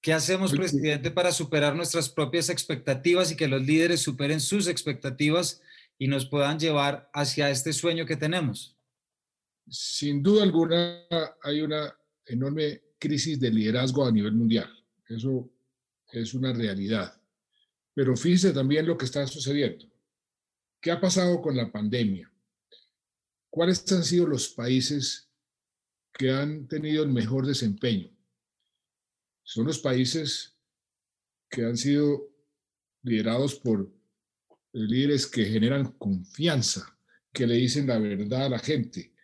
¿Qué 0.00 0.12
hacemos, 0.12 0.52
presidente, 0.52 1.10
para 1.10 1.32
superar 1.32 1.74
nuestras 1.74 2.08
propias 2.08 2.48
expectativas 2.48 3.32
y 3.32 3.36
que 3.36 3.48
los 3.48 3.66
líderes 3.66 4.00
superen 4.00 4.40
sus 4.40 4.68
expectativas 4.68 5.62
y 5.98 6.06
nos 6.06 6.26
puedan 6.26 6.58
llevar 6.58 7.10
hacia 7.12 7.50
este 7.50 7.72
sueño 7.72 8.06
que 8.06 8.16
tenemos? 8.16 8.76
Sin 9.68 10.22
duda 10.22 10.44
alguna, 10.44 11.02
hay 11.42 11.60
una 11.60 11.92
enorme 12.24 12.82
crisis 12.98 13.40
de 13.40 13.50
liderazgo 13.50 14.06
a 14.06 14.12
nivel 14.12 14.34
mundial. 14.34 14.70
Eso 15.08 15.50
es 16.12 16.34
una 16.34 16.52
realidad. 16.52 17.20
Pero 17.94 18.16
fíjese 18.16 18.52
también 18.52 18.86
lo 18.86 18.96
que 18.96 19.06
está 19.06 19.26
sucediendo. 19.26 19.86
¿Qué 20.80 20.90
ha 20.90 21.00
pasado 21.00 21.40
con 21.40 21.56
la 21.56 21.72
pandemia? 21.72 22.30
¿Cuáles 23.56 23.90
han 23.90 24.04
sido 24.04 24.26
los 24.26 24.50
países 24.50 25.30
que 26.12 26.30
han 26.30 26.68
tenido 26.68 27.02
el 27.02 27.08
mejor 27.08 27.46
desempeño? 27.46 28.10
Son 29.44 29.64
los 29.64 29.78
países 29.78 30.54
que 31.48 31.64
han 31.64 31.78
sido 31.78 32.28
liderados 33.02 33.54
por 33.54 33.90
líderes 34.72 35.26
que 35.26 35.46
generan 35.46 35.92
confianza, 35.92 36.98
que 37.32 37.46
le 37.46 37.54
dicen 37.54 37.86
la 37.86 37.98
verdad 37.98 38.44
a 38.44 38.48
la 38.50 38.58
gente. 38.58 39.14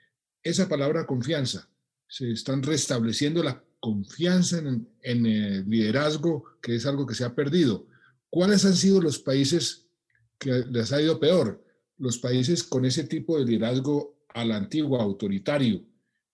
Esa 0.42 0.66
palabra 0.66 1.04
confianza, 1.06 1.68
se 2.08 2.32
están 2.32 2.62
restableciendo 2.62 3.42
la 3.42 3.62
confianza 3.80 4.60
en, 4.60 4.86
el 5.02 5.68
liderazgo, 5.68 6.58
que 6.62 6.76
es 6.76 6.86
algo 6.86 7.06
que 7.06 7.14
se 7.14 7.24
ha 7.24 7.34
perdido. 7.34 7.86
¿Cuáles 8.30 8.64
han 8.64 8.76
sido 8.76 9.02
los 9.02 9.18
países 9.18 9.88
que 10.38 10.64
les 10.70 10.90
ha 10.90 11.02
ido 11.02 11.20
peor? 11.20 11.62
Los 11.98 12.16
países 12.16 12.64
con 12.64 12.86
ese 12.86 13.04
tipo 13.04 13.38
de 13.38 13.44
liderazgo 13.44 14.21
al 14.34 14.52
antiguo, 14.52 15.00
autoritario, 15.00 15.82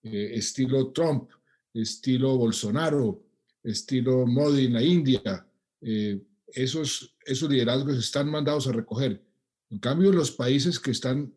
eh, 0.03 0.33
estilo 0.35 0.93
Trump, 0.93 1.31
estilo 1.75 2.37
Bolsonaro, 2.37 3.25
estilo 3.63 4.27
Modi 4.27 4.67
en 4.67 4.73
la 4.75 4.83
India. 4.83 5.47
Eh, 5.81 6.21
esos, 6.49 7.17
esos 7.25 7.51
liderazgos 7.51 7.99
están 7.99 8.31
mandados 8.31 8.67
a 8.67 8.73
recoger. 8.73 9.23
En 9.71 9.79
cambio, 9.79 10.13
los 10.13 10.31
países 10.31 10.79
que 10.79 10.93
están 10.93 11.33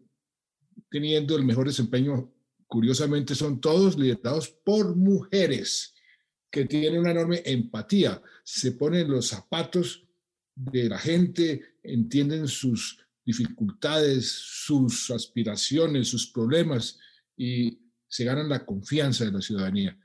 teniendo 0.89 1.35
el 1.35 1.43
mejor 1.43 1.67
desempeño, 1.67 2.31
curiosamente, 2.67 3.35
son 3.35 3.59
todos 3.59 3.97
liderados 3.97 4.49
por 4.49 4.95
mujeres 4.95 5.93
que 6.49 6.65
tiene 6.65 6.99
una 6.99 7.11
enorme 7.11 7.41
empatía, 7.45 8.21
se 8.43 8.73
ponen 8.73 9.09
los 9.09 9.27
zapatos 9.27 10.05
de 10.53 10.89
la 10.89 10.99
gente, 10.99 11.77
entienden 11.81 12.47
sus 12.47 12.99
dificultades, 13.31 14.29
sus 14.29 15.09
aspiraciones, 15.11 16.07
sus 16.07 16.27
problemas 16.27 16.99
y 17.37 17.79
se 18.07 18.25
ganan 18.25 18.49
la 18.49 18.65
confianza 18.65 19.25
de 19.25 19.31
la 19.31 19.41
ciudadanía. 19.41 19.97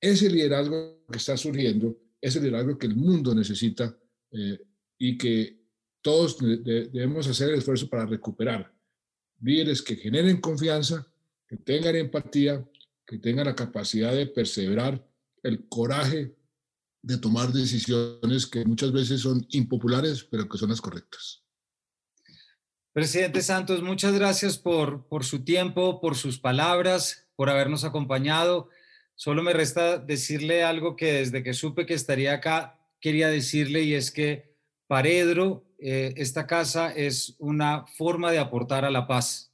Ese 0.00 0.28
liderazgo 0.30 1.04
que 1.10 1.18
está 1.18 1.36
surgiendo 1.36 1.96
es 2.20 2.36
el 2.36 2.44
liderazgo 2.44 2.78
que 2.78 2.86
el 2.86 2.96
mundo 2.96 3.34
necesita 3.34 3.96
eh, 4.30 4.58
y 4.98 5.16
que 5.16 5.64
todos 6.02 6.38
debemos 6.38 7.26
hacer 7.26 7.48
el 7.50 7.58
esfuerzo 7.58 7.88
para 7.88 8.04
recuperar. 8.04 8.70
Líderes 9.40 9.80
que 9.80 9.96
generen 9.96 10.40
confianza, 10.40 11.06
que 11.48 11.56
tengan 11.56 11.96
empatía, 11.96 12.62
que 13.06 13.18
tengan 13.18 13.46
la 13.46 13.54
capacidad 13.54 14.12
de 14.12 14.26
perseverar 14.26 15.06
el 15.42 15.66
coraje 15.68 16.36
de 17.02 17.18
tomar 17.18 17.52
decisiones 17.52 18.46
que 18.46 18.64
muchas 18.64 18.92
veces 18.92 19.20
son 19.20 19.46
impopulares, 19.50 20.24
pero 20.24 20.48
que 20.48 20.58
son 20.58 20.70
las 20.70 20.80
correctas. 20.80 21.43
Presidente 22.94 23.42
Santos, 23.42 23.82
muchas 23.82 24.14
gracias 24.14 24.56
por, 24.56 25.08
por 25.08 25.24
su 25.24 25.44
tiempo, 25.44 26.00
por 26.00 26.14
sus 26.14 26.38
palabras, 26.38 27.26
por 27.34 27.50
habernos 27.50 27.82
acompañado. 27.82 28.70
Solo 29.16 29.42
me 29.42 29.52
resta 29.52 29.98
decirle 29.98 30.62
algo 30.62 30.94
que 30.94 31.14
desde 31.14 31.42
que 31.42 31.54
supe 31.54 31.86
que 31.86 31.94
estaría 31.94 32.34
acá 32.34 32.78
quería 33.00 33.26
decirle 33.26 33.82
y 33.82 33.94
es 33.94 34.12
que 34.12 34.54
Paredro, 34.86 35.64
eh, 35.80 36.14
esta 36.18 36.46
casa 36.46 36.92
es 36.92 37.34
una 37.40 37.84
forma 37.84 38.30
de 38.30 38.38
aportar 38.38 38.84
a 38.84 38.92
la 38.92 39.08
paz, 39.08 39.52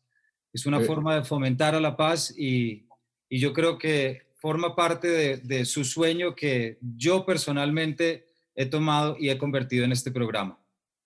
es 0.53 0.67
una 0.67 0.81
forma 0.81 1.15
de 1.15 1.23
fomentar 1.23 1.75
a 1.75 1.81
la 1.81 1.97
paz 1.97 2.35
y, 2.37 2.87
y 3.31 3.39
yo 3.39 3.55
creo 3.55 3.79
que 3.79 4.29
forma 4.37 4.77
parte 4.77 5.39
de, 5.39 5.65
su 5.65 5.85
sueño 5.85 6.35
que 6.35 6.79
yo 6.83 7.25
personalmente 7.25 8.27
he 8.55 8.67
tomado 8.67 9.17
y 9.19 9.31
he 9.31 9.39
convertido 9.39 9.87
en 9.87 9.93
este 9.93 10.11
programa. 10.11 10.59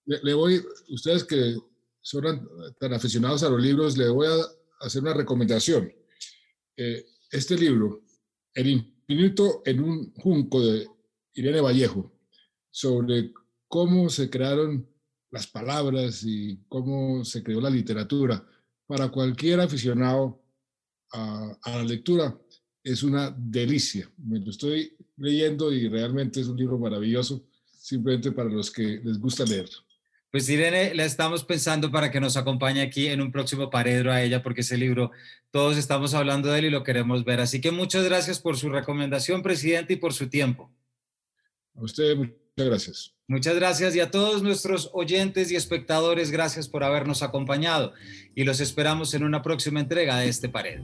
Le, 0.05 0.35
voy, 0.35 0.61
ustedes 0.89 1.23
que 1.23 1.55
son 2.05 2.47
tan 2.79 2.93
aficionados 2.93 3.43
a 3.43 3.49
los 3.49 3.63
libros, 3.63 3.97
le 3.97 4.11
voy 4.11 4.27
a 4.27 4.87
hacer 4.87 5.01
una 5.01 5.15
recomendación. 5.15 5.91
Eh, 6.77 7.07
este 7.31 7.57
libro, 7.57 8.03
El 8.53 8.69
infinito 8.69 9.63
en 9.65 9.81
un 9.81 10.13
junco 10.15 10.61
de 10.61 10.87
Irene 11.33 11.63
Vallejo, 11.63 12.13
sobre 12.71 13.33
cómo 13.69 14.11
se 14.11 14.29
crearon 14.29 14.87
las 15.31 15.47
palabras 15.47 16.23
y 16.25 16.61
cómo 16.69 17.25
se 17.25 17.43
creó 17.43 17.61
la 17.61 17.71
literatura, 17.71 18.47
para 18.87 19.09
cualquier 19.09 19.61
aficionado 19.61 20.45
a, 21.11 21.57
la 21.65 21.85
lectura, 21.85 22.39
es 22.83 23.03
una 23.03 23.35
delicia. 23.37 24.13
Me 24.19 24.41
lo 24.41 24.51
estoy 24.51 24.95
leyendo 25.17 25.73
y 25.73 25.89
realmente 25.89 26.41
es 26.41 26.49
un 26.49 26.59
libro 26.59 26.79
maravilloso, 26.79 27.47
simplemente 27.73 28.31
para 28.31 28.51
los 28.51 28.71
que 28.71 29.01
les 29.03 29.19
gusta 29.19 29.45
leer. 29.45 29.71
Pues 30.35 30.49
Irene, 30.49 30.97
la 30.97 31.05
estamos 31.05 31.45
pensando 31.45 31.93
para 31.93 32.11
que 32.11 32.21
nos 32.21 32.37
acompañe 32.37 32.83
aquí 32.83 33.07
en 33.07 33.21
un 33.21 33.31
próximo 33.31 33.71
paredro 33.71 34.11
a 34.11 34.21
ella, 34.21 34.43
porque 34.43 34.63
ese 34.63 34.77
libro, 34.77 35.13
todos 35.53 35.77
estamos 35.77 36.13
hablando 36.13 36.49
de 36.49 36.59
él 36.59 36.65
y 36.65 36.71
lo 36.71 36.83
queremos 36.83 37.25
ver. 37.25 37.39
Así 37.39 37.61
que 37.61 37.71
muchas 37.71 38.05
gracias 38.05 38.41
por 38.41 38.57
su 38.57 38.69
recomendación, 38.69 39.45
presidente, 39.45 39.93
y 39.93 39.97
por 39.97 40.13
su 40.13 40.29
tiempo. 40.29 40.73
A 41.77 41.85
usted, 41.85 42.17
muchas 42.17 42.35
gracias. 42.57 43.15
Muchas 43.29 43.55
gracias 43.55 43.95
y 43.95 44.01
a 44.01 44.11
todos 44.11 44.43
nuestros 44.43 44.91
oyentes 44.93 45.53
y 45.53 45.55
espectadores, 45.55 46.33
gracias 46.33 46.67
por 46.67 46.83
habernos 46.83 47.23
acompañado 47.23 47.93
y 48.35 48.43
los 48.43 48.59
esperamos 48.59 49.15
en 49.15 49.23
una 49.23 49.41
próxima 49.41 49.79
entrega 49.79 50.19
de 50.19 50.31
este 50.31 50.49
paredro. 50.49 50.83